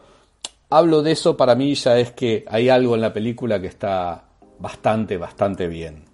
hablo 0.69 1.03
de 1.03 1.11
eso, 1.11 1.37
para 1.37 1.55
mí 1.55 1.75
ya 1.75 1.99
es 1.99 2.11
que 2.11 2.43
hay 2.47 2.67
algo 2.69 2.95
en 2.95 3.01
la 3.01 3.13
película 3.13 3.61
que 3.61 3.67
está 3.67 4.25
bastante, 4.59 5.17
bastante 5.17 5.67
bien. 5.67 6.05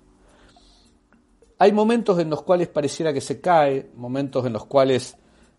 Hay 1.59 1.71
momentos 1.71 2.19
en 2.19 2.29
los 2.29 2.43
cuales 2.43 2.67
pareciera 2.67 3.13
que 3.13 3.21
se 3.21 3.39
cae, 3.39 3.89
momentos 3.95 4.45
en 4.45 4.53
los 4.53 4.65
cuales 4.65 5.15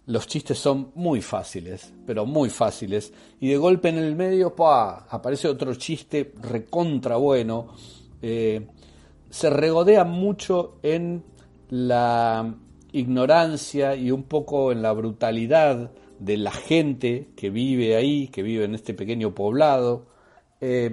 los 0.07 0.26
chistes 0.26 0.59
son 0.59 0.92
muy 0.95 1.21
fáciles, 1.23 1.92
pero 2.07 2.25
muy 2.25 2.50
fáciles, 2.50 3.12
y 3.40 3.49
de 3.49 3.57
golpe 3.57 3.88
en 3.88 3.99
el 3.99 4.14
medio 4.14 4.54
¡pua! 4.54 5.07
aparece 5.11 5.49
otro 5.49 5.75
chiste 5.75 6.35
recontra 6.40 7.16
bueno. 7.16 7.75
Eh, 8.21 8.66
se 9.28 9.50
regodea 9.50 10.04
mucho 10.04 10.78
en 10.83 11.23
la 11.71 12.54
ignorancia 12.92 13.95
y 13.95 14.11
un 14.11 14.23
poco 14.23 14.73
en 14.73 14.83
la 14.83 14.92
brutalidad 14.92 15.90
de 16.18 16.37
la 16.37 16.52
gente 16.52 17.28
que 17.37 17.50
vive 17.50 17.97
ahí, 17.97 18.28
que 18.28 18.42
vive 18.42 18.64
en 18.64 18.75
este 18.75 18.95
pequeño 18.95 19.35
poblado. 19.35 20.07
Eh, 20.61 20.90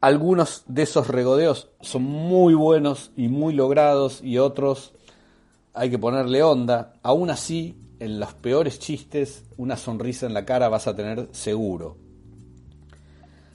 algunos 0.00 0.64
de 0.66 0.82
esos 0.82 1.08
regodeos 1.08 1.70
son 1.80 2.02
muy 2.02 2.52
buenos 2.52 3.10
y 3.16 3.28
muy 3.28 3.54
logrados 3.54 4.22
y 4.22 4.36
otros 4.36 4.92
hay 5.72 5.90
que 5.90 5.98
ponerle 5.98 6.42
onda. 6.42 6.92
Aún 7.02 7.30
así, 7.30 7.76
en 8.00 8.20
los 8.20 8.34
peores 8.34 8.78
chistes, 8.78 9.44
una 9.56 9.76
sonrisa 9.76 10.26
en 10.26 10.34
la 10.34 10.44
cara 10.44 10.68
vas 10.68 10.86
a 10.86 10.94
tener 10.94 11.28
seguro. 11.32 12.03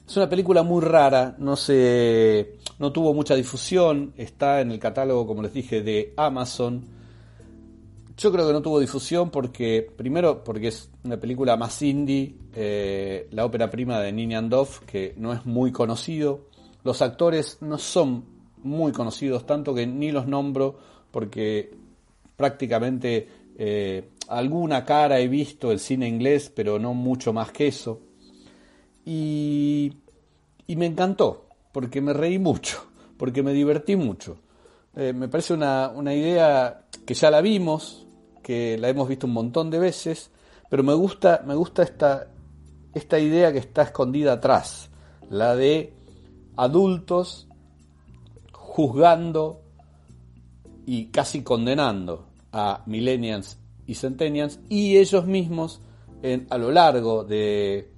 Es 0.09 0.17
una 0.17 0.27
película 0.27 0.63
muy 0.63 0.81
rara, 0.81 1.35
no 1.37 1.55
se, 1.55 2.55
no 2.79 2.91
tuvo 2.91 3.13
mucha 3.13 3.35
difusión, 3.35 4.11
está 4.17 4.59
en 4.59 4.71
el 4.71 4.79
catálogo, 4.79 5.27
como 5.27 5.43
les 5.43 5.53
dije, 5.53 5.83
de 5.83 6.15
Amazon. 6.17 6.83
Yo 8.17 8.31
creo 8.31 8.47
que 8.47 8.53
no 8.53 8.63
tuvo 8.63 8.79
difusión 8.79 9.29
porque, 9.29 9.87
primero, 9.95 10.43
porque 10.43 10.69
es 10.69 10.89
una 11.03 11.17
película 11.17 11.57
más 11.57 11.79
indie, 11.83 12.33
eh, 12.55 13.27
la 13.29 13.45
ópera 13.45 13.69
prima 13.69 13.99
de 13.99 14.11
Ninian 14.11 14.49
Dove, 14.49 14.71
que 14.87 15.13
no 15.15 15.31
es 15.31 15.45
muy 15.45 15.71
conocido. 15.71 16.47
Los 16.83 17.03
actores 17.03 17.59
no 17.61 17.77
son 17.77 18.25
muy 18.63 18.91
conocidos, 18.91 19.45
tanto 19.45 19.75
que 19.75 19.85
ni 19.85 20.11
los 20.11 20.25
nombro 20.25 20.75
porque 21.11 21.69
prácticamente 22.35 23.27
eh, 23.59 24.09
alguna 24.27 24.83
cara 24.85 25.19
he 25.19 25.27
visto 25.27 25.71
el 25.71 25.79
cine 25.79 26.07
inglés, 26.07 26.51
pero 26.55 26.79
no 26.79 26.95
mucho 26.95 27.31
más 27.31 27.51
que 27.51 27.67
eso. 27.67 28.08
Y, 29.11 29.95
me 30.75 30.85
encantó, 30.85 31.47
porque 31.71 31.99
me 31.99 32.13
reí 32.13 32.37
mucho, 32.37 32.85
porque 33.17 33.41
me 33.41 33.53
divertí 33.53 33.95
mucho. 33.95 34.37
Eh, 34.95 35.13
me 35.13 35.27
parece 35.27 35.55
una, 35.55 35.89
una 35.89 36.13
idea 36.13 36.85
que 37.07 37.15
ya 37.15 37.31
la 37.31 37.41
vimos, 37.41 38.05
que 38.43 38.77
la 38.77 38.87
hemos 38.87 39.07
visto 39.09 39.25
un 39.25 39.33
montón 39.33 39.71
de 39.71 39.79
veces, 39.79 40.29
pero 40.69 40.83
me 40.83 40.93
gusta, 40.93 41.41
me 41.43 41.55
gusta 41.55 41.81
esta, 41.81 42.27
esta 42.93 43.17
idea 43.17 43.51
que 43.51 43.57
está 43.57 43.81
escondida 43.81 44.33
atrás, 44.33 44.91
la 45.31 45.55
de 45.55 45.91
adultos 46.55 47.47
juzgando 48.51 49.63
y 50.85 51.05
casi 51.07 51.41
condenando 51.41 52.27
a 52.51 52.83
millennials 52.85 53.57
y 53.87 53.95
centennials 53.95 54.59
y 54.69 54.97
ellos 54.97 55.25
mismos 55.25 55.81
a 56.49 56.57
lo 56.59 56.71
largo 56.71 57.23
de 57.23 57.91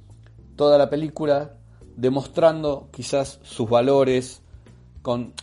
toda 0.56 0.78
la 0.78 0.90
película 0.90 1.54
demostrando 1.96 2.90
quizás 2.92 3.40
sus 3.44 3.70
valores 3.70 4.42
con, 5.02 5.34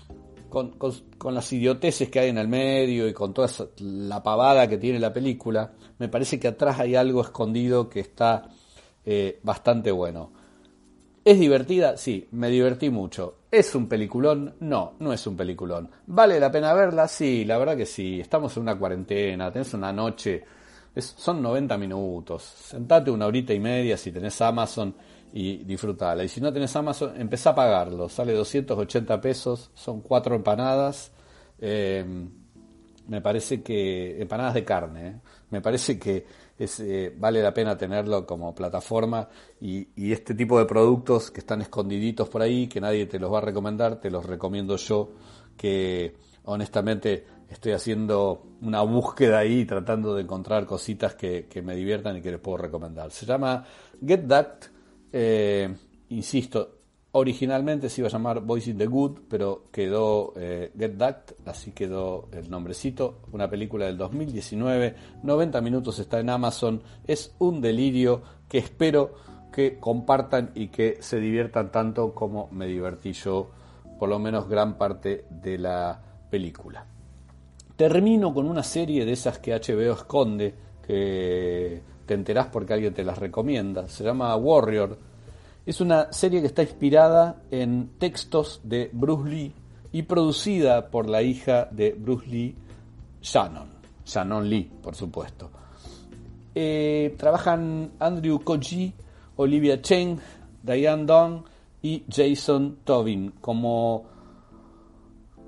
con, 0.48 0.70
con, 0.72 1.34
las 1.34 1.52
idioteces 1.52 2.08
que 2.08 2.20
hay 2.20 2.30
en 2.30 2.38
el 2.38 2.48
medio 2.48 3.06
y 3.08 3.12
con 3.12 3.34
toda 3.34 3.48
esa- 3.48 3.66
la 3.78 4.22
pavada 4.22 4.68
que 4.68 4.78
tiene 4.78 4.98
la 4.98 5.12
película, 5.12 5.72
me 5.98 6.08
parece 6.08 6.38
que 6.40 6.48
atrás 6.48 6.80
hay 6.80 6.94
algo 6.94 7.20
escondido 7.20 7.88
que 7.88 8.00
está 8.00 8.48
eh, 9.04 9.40
bastante 9.42 9.90
bueno. 9.90 10.32
¿Es 11.24 11.38
divertida? 11.38 11.96
Sí, 11.96 12.26
me 12.32 12.48
divertí 12.48 12.88
mucho. 12.88 13.40
¿Es 13.50 13.74
un 13.74 13.86
peliculón? 13.86 14.54
No, 14.60 14.94
no 14.98 15.12
es 15.12 15.26
un 15.26 15.36
peliculón. 15.36 15.90
¿Vale 16.06 16.40
la 16.40 16.50
pena 16.50 16.72
verla? 16.72 17.06
Sí, 17.06 17.44
la 17.44 17.58
verdad 17.58 17.76
que 17.76 17.84
sí. 17.84 18.20
Estamos 18.20 18.56
en 18.56 18.62
una 18.62 18.78
cuarentena, 18.78 19.52
tenés 19.52 19.74
una 19.74 19.92
noche, 19.92 20.42
son 21.04 21.42
90 21.42 21.76
minutos. 21.78 22.42
Sentate 22.42 23.10
una 23.10 23.26
horita 23.26 23.52
y 23.52 23.60
media 23.60 23.96
si 23.96 24.12
tenés 24.12 24.40
Amazon 24.40 24.94
y 25.32 25.64
disfrutala. 25.64 26.24
Y 26.24 26.28
si 26.28 26.40
no 26.40 26.52
tenés 26.52 26.74
Amazon, 26.76 27.20
empezá 27.20 27.50
a 27.50 27.54
pagarlo. 27.54 28.08
Sale 28.08 28.32
280 28.32 29.20
pesos, 29.20 29.70
son 29.74 30.00
cuatro 30.00 30.34
empanadas. 30.34 31.12
Eh, 31.58 32.04
me 33.08 33.20
parece 33.20 33.62
que 33.62 34.20
empanadas 34.20 34.54
de 34.54 34.64
carne 34.64 35.08
¿eh? 35.08 35.20
me 35.50 35.60
parece 35.60 35.98
que 35.98 36.24
eh, 36.58 37.14
vale 37.16 37.42
la 37.42 37.52
pena 37.52 37.76
tenerlo 37.76 38.26
como 38.26 38.54
plataforma 38.54 39.28
y 39.60 40.12
este 40.12 40.34
tipo 40.34 40.58
de 40.58 40.66
productos 40.66 41.30
que 41.30 41.40
están 41.40 41.62
escondiditos 41.62 42.28
por 42.28 42.42
ahí 42.42 42.68
que 42.68 42.80
nadie 42.80 43.06
te 43.06 43.18
los 43.18 43.32
va 43.32 43.38
a 43.38 43.42
recomendar 43.42 43.96
te 44.00 44.10
los 44.10 44.24
recomiendo 44.24 44.76
yo 44.76 45.10
que 45.56 46.14
honestamente 46.44 47.24
estoy 47.48 47.72
haciendo 47.72 48.42
una 48.60 48.82
búsqueda 48.82 49.38
ahí 49.38 49.64
tratando 49.64 50.14
de 50.14 50.22
encontrar 50.22 50.66
cositas 50.66 51.14
que, 51.14 51.46
me 51.64 51.74
diviertan 51.74 52.16
y 52.16 52.20
que 52.20 52.30
les 52.30 52.40
puedo 52.40 52.58
recomendar 52.58 53.10
se 53.10 53.26
llama 53.26 53.64
Get 54.04 54.26
That 54.26 54.48
eh, 55.12 55.74
insisto 56.10 56.78
Originalmente 57.12 57.88
se 57.88 58.02
iba 58.02 58.08
a 58.08 58.12
llamar 58.12 58.40
Voice 58.42 58.70
in 58.70 58.76
the 58.76 58.86
Good, 58.86 59.20
pero 59.30 59.64
quedó 59.72 60.34
eh, 60.36 60.70
Get 60.78 60.98
That, 60.98 61.16
así 61.46 61.72
quedó 61.72 62.28
el 62.32 62.50
nombrecito. 62.50 63.22
Una 63.32 63.48
película 63.48 63.86
del 63.86 63.96
2019, 63.96 64.94
90 65.22 65.60
minutos 65.62 65.98
está 65.98 66.20
en 66.20 66.28
Amazon. 66.28 66.82
Es 67.06 67.34
un 67.38 67.62
delirio 67.62 68.22
que 68.46 68.58
espero 68.58 69.14
que 69.50 69.78
compartan 69.78 70.50
y 70.54 70.68
que 70.68 70.98
se 71.00 71.18
diviertan 71.18 71.72
tanto 71.72 72.14
como 72.14 72.48
me 72.52 72.66
divertí 72.66 73.14
yo, 73.14 73.50
por 73.98 74.10
lo 74.10 74.18
menos 74.18 74.46
gran 74.46 74.76
parte 74.76 75.24
de 75.30 75.56
la 75.56 76.02
película. 76.30 76.86
Termino 77.78 78.34
con 78.34 78.48
una 78.48 78.64
serie 78.64 79.04
de 79.04 79.12
esas 79.12 79.38
que 79.38 79.52
HBO 79.52 79.92
esconde, 79.92 80.52
que 80.84 81.80
te 82.06 82.14
enterás 82.14 82.48
porque 82.48 82.72
alguien 82.72 82.92
te 82.92 83.04
las 83.04 83.16
recomienda. 83.16 83.86
Se 83.88 84.02
llama 84.02 84.34
Warrior. 84.34 84.98
Es 85.64 85.80
una 85.80 86.12
serie 86.12 86.40
que 86.40 86.48
está 86.48 86.62
inspirada 86.62 87.40
en 87.52 87.90
textos 88.00 88.60
de 88.64 88.90
Bruce 88.92 89.30
Lee 89.30 89.54
y 89.92 90.02
producida 90.02 90.90
por 90.90 91.08
la 91.08 91.22
hija 91.22 91.68
de 91.70 91.92
Bruce 91.92 92.26
Lee, 92.26 92.56
Shannon. 93.22 93.68
Shannon 94.04 94.50
Lee, 94.50 94.68
por 94.82 94.96
supuesto. 94.96 95.48
Eh, 96.56 97.14
trabajan 97.16 97.92
Andrew 98.00 98.40
Koji, 98.42 98.92
Olivia 99.36 99.80
Cheng, 99.80 100.18
Diane 100.64 101.04
Dong 101.04 101.42
y 101.80 102.02
Jason 102.10 102.78
Tobin 102.82 103.34
como 103.40 104.17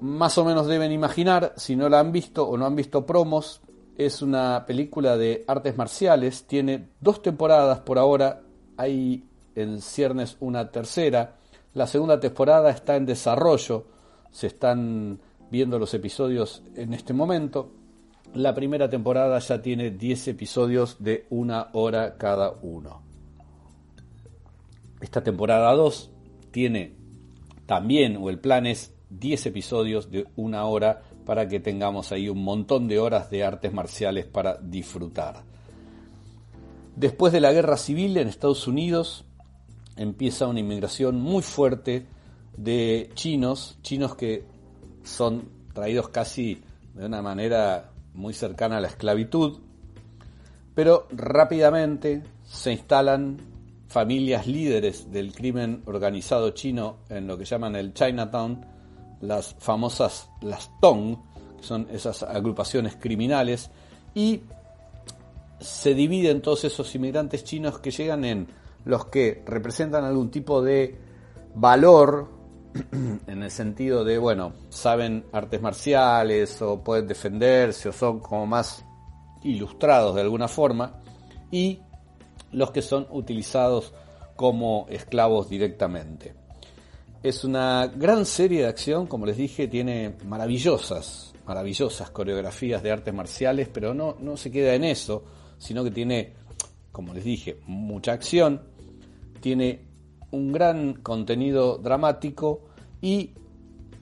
más 0.01 0.39
o 0.39 0.45
menos 0.45 0.67
deben 0.67 0.93
imaginar, 0.93 1.53
si 1.57 1.77
no 1.77 1.89
la 1.89 2.01
han 2.01 2.13
visto 2.13 2.49
o 2.49 2.57
no 2.57 2.67
han 2.67 2.77
visto 2.77 3.07
promos, 3.07 3.61
es 3.97 4.23
una 4.23 4.65
película 4.67 5.17
de 5.17 5.45
artes 5.47 5.77
marciales, 5.77 6.45
tiene 6.45 6.89
dos 7.01 7.23
temporadas 7.23 7.81
por 7.81 7.99
ahora, 7.99 8.43
hay 8.77 9.25
en 9.55 9.81
ciernes 9.83 10.37
una 10.41 10.71
tercera, 10.71 11.37
la 11.75 11.87
segunda 11.87 12.19
temporada 12.19 12.71
está 12.71 12.97
en 12.97 13.07
desarrollo, 13.07 13.85
se 14.31 14.47
están 14.47 15.21
viendo 15.51 15.79
los 15.79 15.93
episodios 15.95 16.63
en 16.75 16.95
este 16.95 17.13
momento, 17.13 17.73
la 18.35 18.55
primera 18.55 18.89
temporada 18.89 19.39
ya 19.41 19.61
tiene 19.61 19.91
10 19.91 20.29
episodios 20.29 20.97
de 21.01 21.27
una 21.31 21.69
hora 21.73 22.17
cada 22.17 22.53
uno. 22.63 23.03
Esta 25.01 25.23
temporada 25.23 25.73
2 25.75 26.11
tiene 26.53 26.95
también, 27.67 28.17
o 28.17 28.31
el 28.31 28.39
plan 28.39 28.67
es 28.67 28.95
10 29.11 29.47
episodios 29.47 30.11
de 30.11 30.27
una 30.37 30.65
hora 30.65 31.03
para 31.27 31.49
que 31.49 31.61
tengamos 31.61 32.13
ahí 32.13 32.29
un 32.29 32.43
montón 32.43 32.89
de 32.89 32.99
horas 32.99 33.31
de 33.31 33.45
artes 33.45 33.73
marciales 33.73 34.27
para 34.27 34.57
disfrutar. 34.57 35.43
Después 36.97 37.33
de 37.33 37.41
la 37.41 37.53
guerra 37.53 37.77
civil 37.77 38.17
en 38.17 38.29
Estados 38.29 38.67
Unidos 38.67 39.25
empieza 39.97 40.47
una 40.47 40.61
inmigración 40.61 41.21
muy 41.21 41.43
fuerte 41.43 42.07
de 42.57 43.11
chinos, 43.15 43.79
chinos 43.83 44.15
que 44.15 44.45
son 45.03 45.49
traídos 45.73 46.09
casi 46.09 46.63
de 46.95 47.07
una 47.07 47.23
manera 47.23 47.91
muy 48.15 48.35
cercana 48.35 48.79
a 48.79 48.81
la 48.81 48.89
esclavitud, 48.89 49.59
pero 50.75 51.07
rápidamente 51.11 52.23
se 52.45 52.73
instalan 52.73 53.39
familias 53.89 54.47
líderes 54.47 55.11
del 55.11 55.33
crimen 55.33 55.83
organizado 55.87 56.51
chino 56.51 56.99
en 57.09 57.27
lo 57.27 57.37
que 57.37 57.45
llaman 57.45 57.77
el 57.77 57.93
Chinatown, 57.93 58.65
las 59.21 59.55
famosas 59.59 60.29
las 60.41 60.71
Tong, 60.81 61.17
que 61.59 61.65
son 61.65 61.87
esas 61.91 62.23
agrupaciones 62.23 62.97
criminales, 62.97 63.71
y 64.15 64.43
se 65.61 65.95
dividen 65.95 66.41
todos 66.41 66.65
esos 66.65 66.95
inmigrantes 66.95 67.45
chinos 67.45 67.79
que 67.79 67.91
llegan 67.91 68.25
en 68.25 68.49
los 68.85 69.07
que 69.07 69.43
representan 69.47 70.05
algún 70.05 70.31
tipo 70.31 70.63
de 70.63 70.99
valor 71.55 72.29
en 73.27 73.43
el 73.43 73.51
sentido 73.51 74.05
de, 74.05 74.19
bueno, 74.19 74.53
saben 74.71 75.27
artes 75.33 75.61
marciales 75.61 76.63
o 76.63 76.83
pueden 76.83 77.07
defenderse 77.07 77.89
o 77.89 77.93
son 77.93 78.21
como 78.21 78.47
más 78.47 78.85
ilustrados 79.43 80.15
de 80.15 80.23
alguna 80.23 80.49
forma, 80.49 81.01
y 81.51 81.81
los 82.53 82.71
que 82.71 82.83
son 82.83 83.07
utilizados 83.11 83.93
como 84.37 84.87
esclavos 84.89 85.49
directamente. 85.49 86.40
Es 87.23 87.45
una 87.45 87.87
gran 87.87 88.25
serie 88.25 88.63
de 88.63 88.69
acción, 88.69 89.07
como 89.07 89.27
les 89.27 89.37
dije, 89.37 89.69
tiene 89.69 90.17
maravillosas, 90.25 91.35
maravillosas 91.47 92.11
coreografías 92.11 92.83
de 92.83 92.91
artes 92.91 93.13
marciales, 93.13 93.69
pero 93.69 93.93
no, 93.93 94.17
no 94.21 94.39
se 94.39 94.51
queda 94.51 94.75
en 94.75 94.85
eso, 94.85 95.25
sino 95.59 95.85
que 95.85 95.91
tiene, 95.91 96.33
como 96.91 97.13
les 97.13 97.23
dije, 97.25 97.61
mucha 97.67 98.13
acción, 98.13 98.63
tiene 99.41 99.81
un 100.31 100.51
gran 100.51 100.95
contenido 100.95 101.77
dramático 101.77 102.63
y 103.03 103.33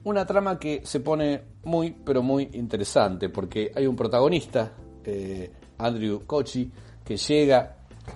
una 0.05 0.25
trama 0.25 0.57
que 0.57 0.81
se 0.85 1.01
pone 1.01 1.41
muy, 1.65 1.91
pero 1.91 2.23
muy 2.23 2.49
interesante, 2.53 3.27
porque 3.27 3.69
hay 3.75 3.85
un 3.85 3.97
protagonista, 3.97 4.71
eh, 5.03 5.51
Andrew 5.77 6.25
Kochi, 6.25 6.71
que 7.03 7.17
llega 7.17 7.75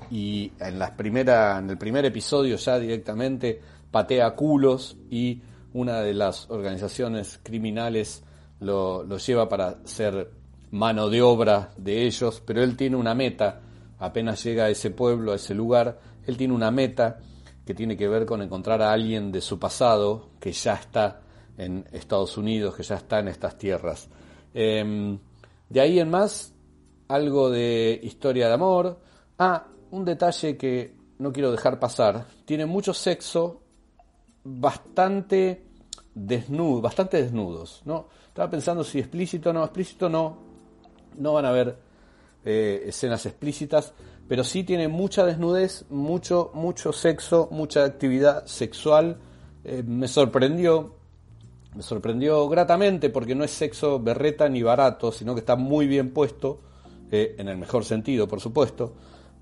y 0.10 0.50
en, 0.60 0.80
las 0.80 0.92
primera, 0.92 1.60
en 1.60 1.70
el 1.70 1.78
primer 1.78 2.06
episodio 2.06 2.56
ya 2.56 2.80
directamente 2.80 3.73
patea 3.94 4.34
culos 4.34 4.98
y 5.12 5.44
una 5.72 6.02
de 6.02 6.16
las 6.16 6.50
organizaciones 6.50 7.40
criminales 7.44 8.24
lo, 8.60 9.06
lleva 9.18 9.48
para 9.48 9.86
ser 9.86 10.32
mano 10.72 11.10
de 11.10 11.22
obra 11.22 11.70
de 11.78 12.08
ellos, 12.08 12.42
pero 12.44 12.64
él 12.64 12.76
tiene 12.76 12.96
una 12.96 13.14
meta, 13.14 13.62
apenas 14.00 14.44
llega 14.44 14.66
a 14.66 14.70
ese 14.70 14.90
pueblo, 14.90 15.32
a 15.32 15.36
ese 15.36 15.54
lugar, 15.54 16.00
él 16.26 16.38
tiene 16.38 16.56
una 16.56 16.72
meta 16.72 17.20
que 17.64 17.76
tiene 17.76 17.96
que 17.96 18.08
ver 18.08 18.26
con 18.26 18.42
encontrar 18.42 18.82
a 18.82 18.92
alguien 18.92 19.32
de 19.32 19.42
su 19.42 19.60
pasado 19.60 20.32
que 20.40 20.52
ya 20.52 20.74
está 20.74 21.22
en 21.56 21.86
Estados 21.92 22.36
Unidos, 22.36 22.76
que 22.76 22.82
ya 22.82 22.96
está 22.96 23.20
en 23.20 23.28
estas 23.28 23.60
tierras. 23.60 24.10
Em, 24.56 25.20
de 25.70 25.82
ahí 25.82 26.00
en 26.00 26.10
más, 26.10 26.52
algo 27.10 27.52
de 27.52 28.00
historia 28.02 28.48
de 28.48 28.54
amor. 28.56 29.00
Ah, 29.38 29.68
un 29.92 30.04
detalle 30.04 30.58
que 30.58 30.96
no 31.20 31.32
quiero 31.32 31.52
dejar 31.52 31.80
pasar. 31.80 32.26
Tiene 32.46 32.66
mucho 32.66 32.94
sexo, 32.94 33.62
bastante 34.44 35.64
desnudo, 36.14 36.82
bastante 36.82 37.22
desnudos, 37.22 37.82
¿no? 37.86 38.08
Estaba 38.28 38.50
pensando 38.50 38.84
si 38.84 39.00
explícito 39.00 39.50
o 39.50 39.54
no, 39.54 39.64
explícito 39.64 40.10
no, 40.10 40.38
no 41.18 41.34
van 41.34 41.46
a 41.46 41.50
haber 41.50 41.78
eh, 42.46 42.84
escenas 42.88 43.26
explícitas, 43.26 43.94
pero 44.28 44.44
sí 44.44 44.64
tiene 44.64 44.88
mucha 44.88 45.26
desnudez, 45.26 45.86
mucho, 45.90 46.52
mucho 46.54 46.94
sexo, 46.94 47.48
mucha 47.52 47.84
actividad 47.84 48.46
sexual. 48.46 49.18
Eh, 49.64 49.84
me 49.86 50.08
sorprendió, 50.08 50.96
me 51.76 51.84
sorprendió 51.84 52.48
gratamente 52.50 53.10
porque 53.10 53.36
no 53.36 53.44
es 53.44 53.52
sexo 53.52 54.00
berreta 54.00 54.50
ni 54.50 54.62
barato, 54.62 55.12
sino 55.12 55.34
que 55.34 55.40
está 55.40 55.56
muy 55.56 55.88
bien 55.88 56.12
puesto, 56.12 56.62
eh, 57.12 57.36
en 57.38 57.48
el 57.48 57.58
mejor 57.58 57.86
sentido, 57.86 58.28
por 58.28 58.40
supuesto. 58.40 58.94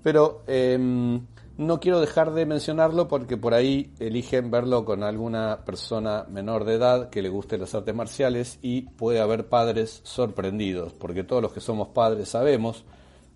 Pero 0.02 0.42
em, 0.46 1.26
no 1.56 1.80
quiero 1.80 2.00
dejar 2.00 2.32
de 2.32 2.46
mencionarlo 2.46 3.08
porque 3.08 3.36
por 3.36 3.54
ahí 3.54 3.92
eligen 3.98 4.50
verlo 4.50 4.84
con 4.84 5.02
alguna 5.02 5.64
persona 5.64 6.24
menor 6.28 6.64
de 6.64 6.74
edad 6.74 7.10
que 7.10 7.22
le 7.22 7.28
guste 7.28 7.58
las 7.58 7.74
artes 7.74 7.94
marciales 7.94 8.58
y 8.62 8.82
puede 8.82 9.20
haber 9.20 9.48
padres 9.48 10.00
sorprendidos, 10.04 10.94
porque 10.94 11.24
todos 11.24 11.42
los 11.42 11.52
que 11.52 11.60
somos 11.60 11.88
padres 11.88 12.28
sabemos 12.30 12.84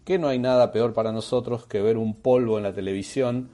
que 0.05 0.19
no 0.19 0.29
hay 0.29 0.39
nada 0.39 0.73
peor 0.73 0.95
para 0.95 1.13
nosotros 1.13 1.67
que 1.67 1.83
ver 1.83 1.99
un 1.99 2.15
polvo 2.15 2.57
en 2.57 2.65
la 2.65 2.73
televisión 2.73 3.51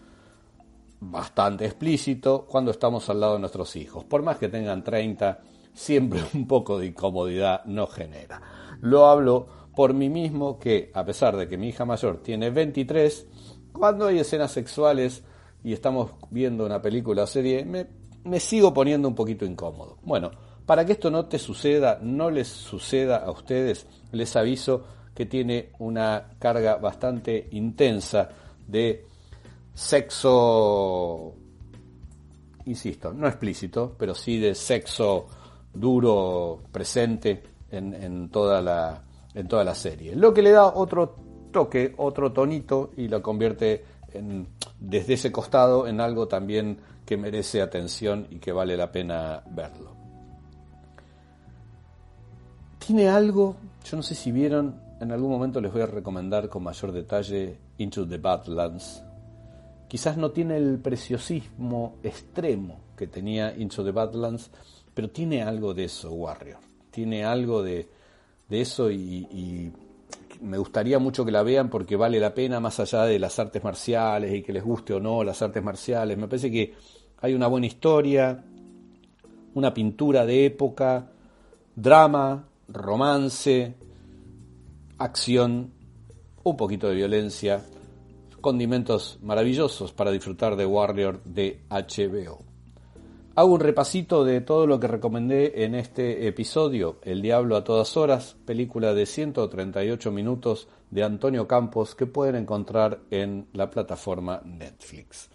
bastante 1.01 1.65
explícito 1.65 2.47
cuando 2.47 2.71
estamos 2.71 3.09
al 3.11 3.21
lado 3.21 3.35
de 3.35 3.41
nuestros 3.41 3.75
hijos. 3.75 4.05
Por 4.05 4.23
más 4.23 4.37
que 4.37 4.49
tengan 4.49 4.85
30, 4.85 5.41
siempre 5.73 6.21
un 6.35 6.47
poco 6.47 6.79
de 6.79 6.87
incomodidad 6.87 7.65
no 7.65 7.87
genera. 7.87 8.41
Lo 8.81 9.07
hablo 9.07 9.47
por 9.75 9.95
mí 9.95 10.09
mismo 10.09 10.59
que, 10.59 10.91
a 10.95 11.05
pesar 11.05 11.37
de 11.37 11.49
que 11.49 11.57
mi 11.57 11.69
hija 11.69 11.85
mayor 11.85 12.19
tiene 12.19 12.51
23, 12.51 13.27
cuando 13.73 14.07
hay 14.07 14.19
escenas 14.19 14.53
sexuales 14.53 15.23
y 15.65 15.73
estamos 15.73 16.13
viendo 16.31 16.67
una 16.67 16.83
película 16.83 17.25
o 17.25 17.27
serie, 17.27 17.65
me, 17.65 18.41
sigo 18.41 18.73
poniendo 18.75 19.09
un 19.09 19.15
poquito 19.15 19.45
incómodo. 19.45 19.99
Bueno, 20.03 20.31
para 20.67 20.85
que 20.85 20.93
esto 20.93 21.11
no 21.11 21.27
te 21.27 21.39
suceda, 21.39 21.99
no 22.03 22.31
les 22.31 22.49
suceda 22.49 23.19
a 23.19 23.31
ustedes, 23.31 23.87
les 24.13 24.35
aviso 24.37 24.85
que 25.15 25.27
tiene 25.27 25.71
una 25.79 26.31
carga 26.39 26.77
bastante 26.77 27.49
intensa 27.53 28.29
de 28.67 29.07
sexo, 29.75 31.35
insisto, 32.67 33.13
no 33.13 33.27
explícito, 33.27 33.95
pero 33.99 34.15
sí 34.15 34.39
de 34.39 34.55
sexo 34.55 35.27
duro 35.73 36.61
presente 36.71 37.43
en, 37.71 37.95
en, 37.95 38.29
toda 38.31 38.61
la, 38.61 39.03
en 39.35 39.49
toda 39.49 39.65
la 39.65 39.75
serie. 39.75 40.15
Lo 40.15 40.33
que 40.33 40.43
le 40.43 40.51
da 40.51 40.67
otro 40.67 41.32
toque, 41.53 41.95
otro 41.99 42.33
tonito 42.33 42.91
y 42.97 43.09
lo 43.09 43.23
convierte 43.23 43.85
en, 44.13 44.49
desde 44.81 45.15
ese 45.15 45.31
costado 45.31 45.87
en 45.87 46.01
algo 46.01 46.27
también 46.27 46.79
que 47.07 47.17
merece 47.17 47.63
atención 47.63 48.27
y 48.31 48.39
que 48.39 48.53
vale 48.53 48.77
la 48.77 48.91
pena 48.91 49.43
verlo. 49.51 49.93
Tiene 52.85 53.09
algo, 53.09 53.57
yo 53.85 53.97
no 53.97 54.03
sé 54.03 54.15
si 54.15 54.33
vieron, 54.33 54.81
en 55.01 55.13
algún 55.13 55.31
momento 55.31 55.61
les 55.61 55.73
voy 55.73 55.83
a 55.83 55.87
recomendar 55.87 56.49
con 56.49 56.65
mayor 56.65 56.93
detalle 56.93 57.59
Into 57.79 58.07
the 58.07 58.19
Badlands. 58.19 59.05
Quizás 59.89 60.17
no 60.17 60.31
tiene 60.31 60.57
el 60.57 60.79
preciosismo 60.79 61.97
extremo 62.03 62.81
que 62.97 63.07
tenía 63.07 63.55
Into 63.57 63.85
the 63.85 63.93
Badlands, 63.93 64.51
pero 64.95 65.11
tiene 65.11 65.43
algo 65.43 65.75
de 65.75 65.85
eso, 65.85 66.11
Warrior. 66.13 66.59
Tiene 66.91 67.25
algo 67.25 67.63
de, 67.63 67.89
de 68.49 68.61
eso 68.61 68.91
y, 68.91 68.97
y 69.31 69.73
me 70.43 70.59
gustaría 70.59 70.99
mucho 70.99 71.25
que 71.25 71.31
la 71.31 71.43
vean 71.43 71.71
porque 71.71 71.97
vale 71.97 72.19
la 72.19 72.35
pena 72.35 72.61
más 72.61 72.81
allá 72.81 73.05
de 73.05 73.19
las 73.19 73.39
artes 73.39 73.63
marciales 73.63 74.35
y 74.35 74.43
que 74.43 74.53
les 74.53 74.63
guste 74.63 74.93
o 74.93 75.01
no 75.01 75.25
las 75.25 75.41
artes 75.41 75.63
marciales. 75.63 76.19
Me 76.19 76.29
parece 76.29 76.51
que 76.51 76.75
hay 77.21 77.35
una 77.35 77.47
buena 77.47 77.67
historia, 77.67 78.45
una 79.55 79.73
pintura 79.73 80.27
de 80.27 80.47
época, 80.47 81.11
drama, 81.75 82.49
romance, 82.69 83.75
acción, 84.99 85.73
un 86.43 86.57
poquito 86.57 86.89
de 86.89 86.97
violencia, 86.97 87.63
condimentos 88.41 89.19
maravillosos 89.23 89.93
para 89.93 90.11
disfrutar 90.11 90.57
de 90.57 90.67
Warrior 90.67 91.23
de 91.25 91.61
HBO. 91.71 92.52
Hago 93.35 93.55
un 93.55 93.61
repasito 93.61 94.27
de 94.27 94.43
todo 94.43 94.67
lo 94.67 94.79
que 94.79 94.89
recomendé 94.89 95.65
en 95.65 95.75
este 95.75 96.29
episodio, 96.29 96.99
El 97.01 97.23
Diablo 97.23 97.57
a 97.57 97.65
todas 97.65 97.97
horas, 97.97 98.37
película 98.45 98.93
de 98.93 99.07
138 99.07 100.13
minutos 100.13 100.69
de 100.91 101.03
Antonio 101.03 101.49
Campos 101.49 101.95
que 101.95 102.05
pueden 102.05 102.35
encontrar 102.35 103.01
en 103.11 103.49
la 103.55 103.71
plataforma 103.71 104.43
Netflix. 104.45 105.31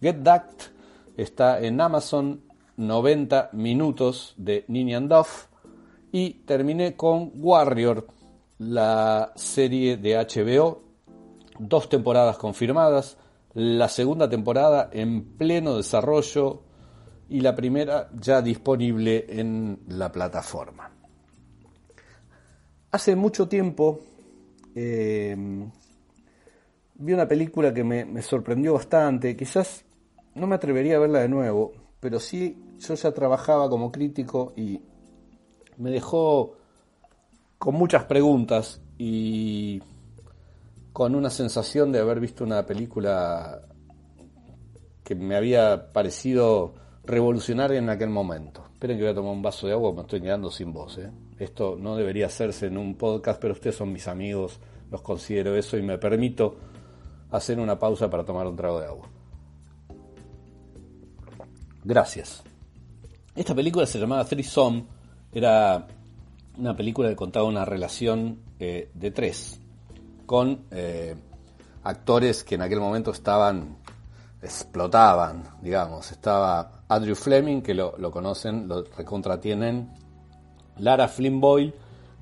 Get 0.00 0.18
Ducked 0.18 0.70
está 1.16 1.60
en 1.60 1.80
Amazon, 1.80 2.42
90 2.76 3.50
minutos 3.54 4.34
de 4.36 4.64
Ninian 4.68 5.08
Duff 5.08 5.46
y 6.12 6.30
terminé 6.44 6.94
con 6.94 7.32
Warrior, 7.34 8.06
la 8.58 9.32
serie 9.34 9.96
de 9.96 10.14
HBO, 10.14 10.80
dos 11.58 11.88
temporadas 11.88 12.38
confirmadas, 12.38 13.18
la 13.52 13.88
segunda 13.88 14.30
temporada 14.30 14.90
en 14.92 15.36
pleno 15.36 15.76
desarrollo, 15.76 16.65
y 17.28 17.40
la 17.40 17.54
primera 17.54 18.08
ya 18.18 18.40
disponible 18.40 19.26
en 19.28 19.80
la 19.88 20.10
plataforma. 20.10 20.90
Hace 22.90 23.16
mucho 23.16 23.48
tiempo 23.48 24.00
eh, 24.74 25.36
vi 26.94 27.12
una 27.12 27.26
película 27.26 27.74
que 27.74 27.84
me, 27.84 28.04
me, 28.04 28.22
sorprendió 28.22 28.74
bastante, 28.74 29.36
quizás 29.36 29.84
no 30.34 30.46
me 30.46 30.54
atrevería 30.54 30.96
a 30.96 31.00
verla 31.00 31.20
de 31.20 31.28
nuevo, 31.28 31.72
pero 32.00 32.20
sí 32.20 32.62
yo 32.78 32.94
ya 32.94 33.12
trabajaba 33.12 33.68
como 33.68 33.90
crítico 33.90 34.52
y 34.56 34.80
me 35.78 35.90
dejó 35.90 36.56
con 37.58 37.74
muchas 37.74 38.04
preguntas 38.04 38.80
y 38.98 39.82
con 40.92 41.14
una 41.14 41.30
sensación 41.30 41.92
de 41.92 42.00
haber 42.00 42.20
visto 42.20 42.44
una 42.44 42.64
película 42.64 43.62
que 45.04 45.14
me 45.14 45.36
había 45.36 45.92
parecido 45.92 46.74
revolucionaria 47.06 47.78
en 47.78 47.88
aquel 47.88 48.10
momento. 48.10 48.64
Esperen 48.72 48.96
que 48.96 49.04
voy 49.04 49.12
a 49.12 49.14
tomar 49.14 49.32
un 49.32 49.42
vaso 49.42 49.66
de 49.66 49.72
agua, 49.72 49.92
me 49.92 50.02
estoy 50.02 50.20
quedando 50.20 50.50
sin 50.50 50.72
voz. 50.72 50.98
¿eh? 50.98 51.10
Esto 51.38 51.76
no 51.80 51.96
debería 51.96 52.26
hacerse 52.26 52.66
en 52.66 52.76
un 52.76 52.96
podcast, 52.96 53.40
pero 53.40 53.54
ustedes 53.54 53.76
son 53.76 53.92
mis 53.92 54.08
amigos, 54.08 54.58
los 54.90 55.02
considero 55.02 55.56
eso 55.56 55.76
y 55.76 55.82
me 55.82 55.98
permito 55.98 56.56
hacer 57.30 57.58
una 57.58 57.78
pausa 57.78 58.10
para 58.10 58.24
tomar 58.24 58.46
un 58.46 58.56
trago 58.56 58.80
de 58.80 58.86
agua. 58.86 59.08
Gracias. 61.84 62.42
Esta 63.34 63.54
película 63.54 63.86
se 63.86 63.98
llamaba 63.98 64.24
Threesome, 64.24 64.84
era 65.32 65.86
una 66.58 66.76
película 66.76 67.08
que 67.08 67.16
contaba 67.16 67.46
una 67.46 67.64
relación 67.64 68.40
eh, 68.58 68.90
de 68.94 69.10
tres, 69.10 69.60
con 70.24 70.64
eh, 70.70 71.14
actores 71.84 72.42
que 72.42 72.56
en 72.56 72.62
aquel 72.62 72.80
momento 72.80 73.10
estaban 73.12 73.76
explotaban, 74.42 75.44
digamos. 75.60 76.10
Estaba 76.12 76.75
Andrew 76.88 77.14
Fleming, 77.14 77.62
que 77.62 77.74
lo, 77.74 77.92
conocen, 78.10 78.68
lo 78.68 78.84
recontratienen. 78.84 79.92
Lara 80.78 81.08
Flynn 81.08 81.40
Boyle, 81.40 81.74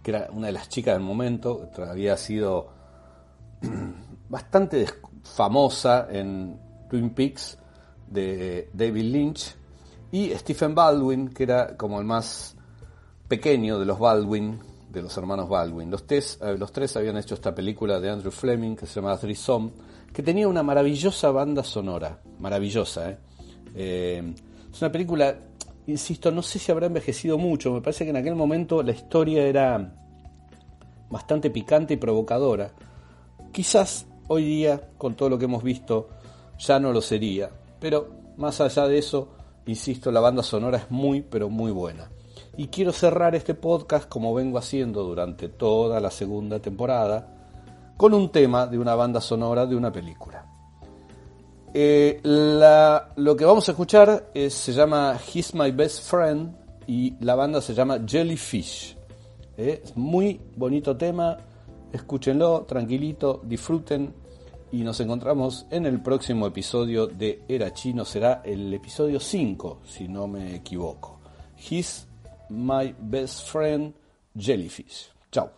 que 0.02 0.10
era 0.10 0.28
una 0.32 0.46
de 0.46 0.52
las 0.52 0.68
chicas 0.68 0.94
del 0.94 1.02
momento, 1.02 1.70
había 1.78 2.16
sido 2.16 2.68
bastante 4.28 4.86
famosa 5.22 6.06
en 6.10 6.58
Twin 6.88 7.10
Peaks 7.10 7.58
de 8.06 8.70
David 8.72 9.04
Lynch. 9.04 9.56
Y 10.12 10.30
Stephen 10.30 10.74
Baldwin, 10.74 11.28
que 11.28 11.42
era 11.42 11.76
como 11.76 11.98
el 11.98 12.04
más 12.04 12.56
pequeño 13.26 13.78
de 13.78 13.84
los 13.84 13.98
Baldwin, 13.98 14.60
de 14.88 15.02
los 15.02 15.16
hermanos 15.16 15.48
Baldwin. 15.48 15.90
Los 15.90 16.06
tres, 16.06 16.38
eh, 16.40 16.56
los 16.56 16.70
tres 16.70 16.96
habían 16.96 17.16
hecho 17.16 17.34
esta 17.34 17.54
película 17.54 17.98
de 17.98 18.10
Andrew 18.10 18.30
Fleming 18.30 18.76
que 18.76 18.86
se 18.86 19.00
llama 19.00 19.16
Threesome 19.18 19.72
que 20.12 20.22
tenía 20.22 20.46
una 20.46 20.62
maravillosa 20.62 21.32
banda 21.32 21.64
sonora, 21.64 22.20
maravillosa. 22.38 23.10
¿eh? 23.10 23.18
Eh, 23.74 24.34
es 24.74 24.82
una 24.82 24.90
película, 24.90 25.36
insisto, 25.86 26.32
no 26.32 26.42
sé 26.42 26.58
si 26.58 26.72
habrá 26.72 26.86
envejecido 26.86 27.38
mucho, 27.38 27.72
me 27.72 27.80
parece 27.80 28.02
que 28.02 28.10
en 28.10 28.16
aquel 28.16 28.34
momento 28.34 28.82
la 28.82 28.90
historia 28.90 29.46
era 29.46 29.94
bastante 31.08 31.48
picante 31.48 31.94
y 31.94 31.96
provocadora. 31.96 32.72
Quizás 33.52 34.04
hoy 34.26 34.44
día, 34.44 34.90
con 34.98 35.14
todo 35.14 35.28
lo 35.28 35.38
que 35.38 35.44
hemos 35.44 35.62
visto, 35.62 36.08
ya 36.58 36.80
no 36.80 36.92
lo 36.92 37.00
sería, 37.00 37.50
pero 37.78 38.16
más 38.36 38.60
allá 38.60 38.88
de 38.88 38.98
eso, 38.98 39.28
insisto, 39.66 40.10
la 40.10 40.18
banda 40.18 40.42
sonora 40.42 40.78
es 40.78 40.90
muy, 40.90 41.22
pero 41.22 41.48
muy 41.48 41.70
buena. 41.70 42.10
Y 42.56 42.66
quiero 42.66 42.90
cerrar 42.90 43.36
este 43.36 43.54
podcast 43.54 44.08
como 44.08 44.34
vengo 44.34 44.58
haciendo 44.58 45.04
durante 45.04 45.48
toda 45.48 46.00
la 46.00 46.10
segunda 46.10 46.58
temporada, 46.58 47.28
con 47.96 48.12
un 48.12 48.28
tema 48.30 48.66
de 48.66 48.80
una 48.80 48.96
banda 48.96 49.20
sonora 49.20 49.66
de 49.66 49.76
una 49.76 49.92
película. 49.92 50.53
Eh, 51.76 52.20
lo 52.22 53.36
que 53.36 53.44
vamos 53.44 53.68
a 53.68 53.72
escuchar 53.72 54.30
se 54.32 54.72
llama 54.72 55.18
He's 55.32 55.52
My 55.54 55.72
Best 55.72 56.08
Friend 56.08 56.54
y 56.86 57.14
la 57.20 57.34
banda 57.34 57.60
se 57.60 57.74
llama 57.74 57.98
Jellyfish. 58.06 58.96
Eh, 59.56 59.82
es 59.82 59.96
muy 59.96 60.40
bonito 60.56 60.96
tema, 60.96 61.36
escúchenlo 61.92 62.62
tranquilito, 62.62 63.40
disfruten 63.44 64.14
y 64.72 64.82
nos 64.82 65.00
encontramos 65.00 65.66
en 65.70 65.86
el 65.86 66.00
próximo 66.00 66.46
episodio 66.46 67.06
de 67.06 67.42
Era 67.48 67.72
Chino, 67.72 68.04
será 68.04 68.42
el 68.44 68.72
episodio 68.72 69.20
5 69.20 69.80
si 69.84 70.08
no 70.08 70.26
me 70.26 70.54
equivoco. 70.54 71.20
He's 71.56 72.06
My 72.50 72.94
Best 72.98 73.48
Friend 73.48 73.94
Jellyfish. 74.36 75.10
Chao. 75.30 75.50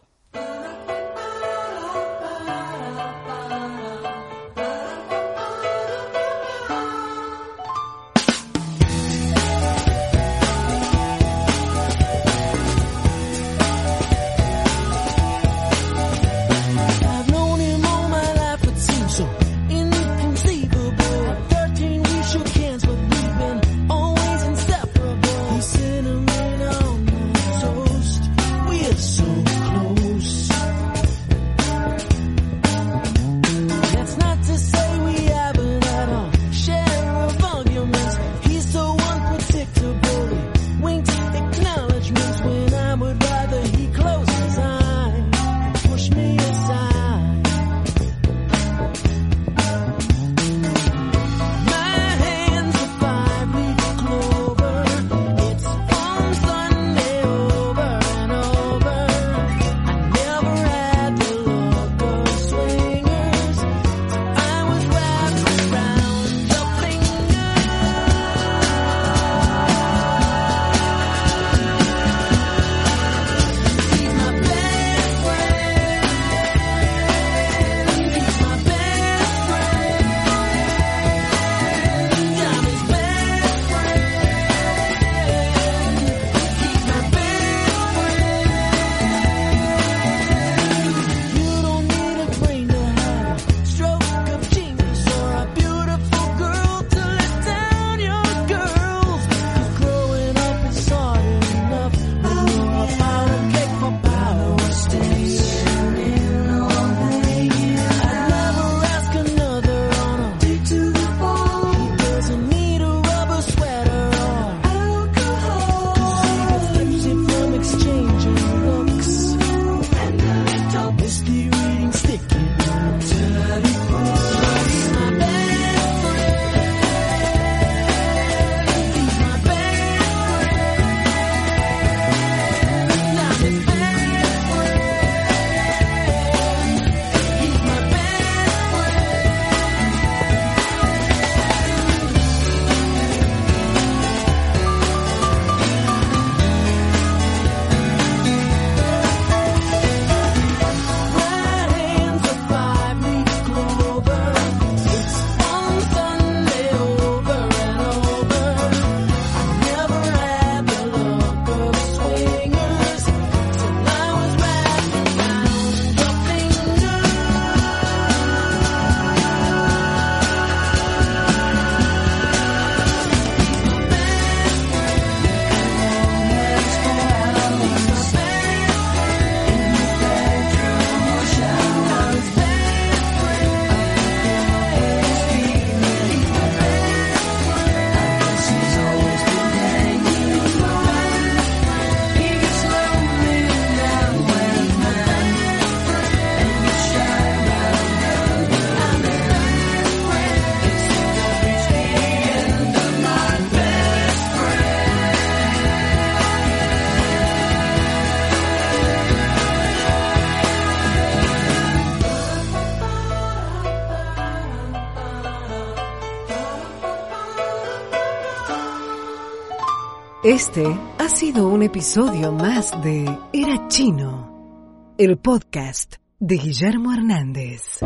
Este 220.37 220.67
ha 220.99 221.09
sido 221.09 221.49
un 221.49 221.63
episodio 221.63 222.31
más 222.31 222.71
de 222.83 223.07
Era 223.33 223.69
Chino, 223.69 224.93
el 224.99 225.17
podcast 225.17 225.95
de 226.19 226.37
Guillermo 226.37 226.93
Hernández. 226.93 227.79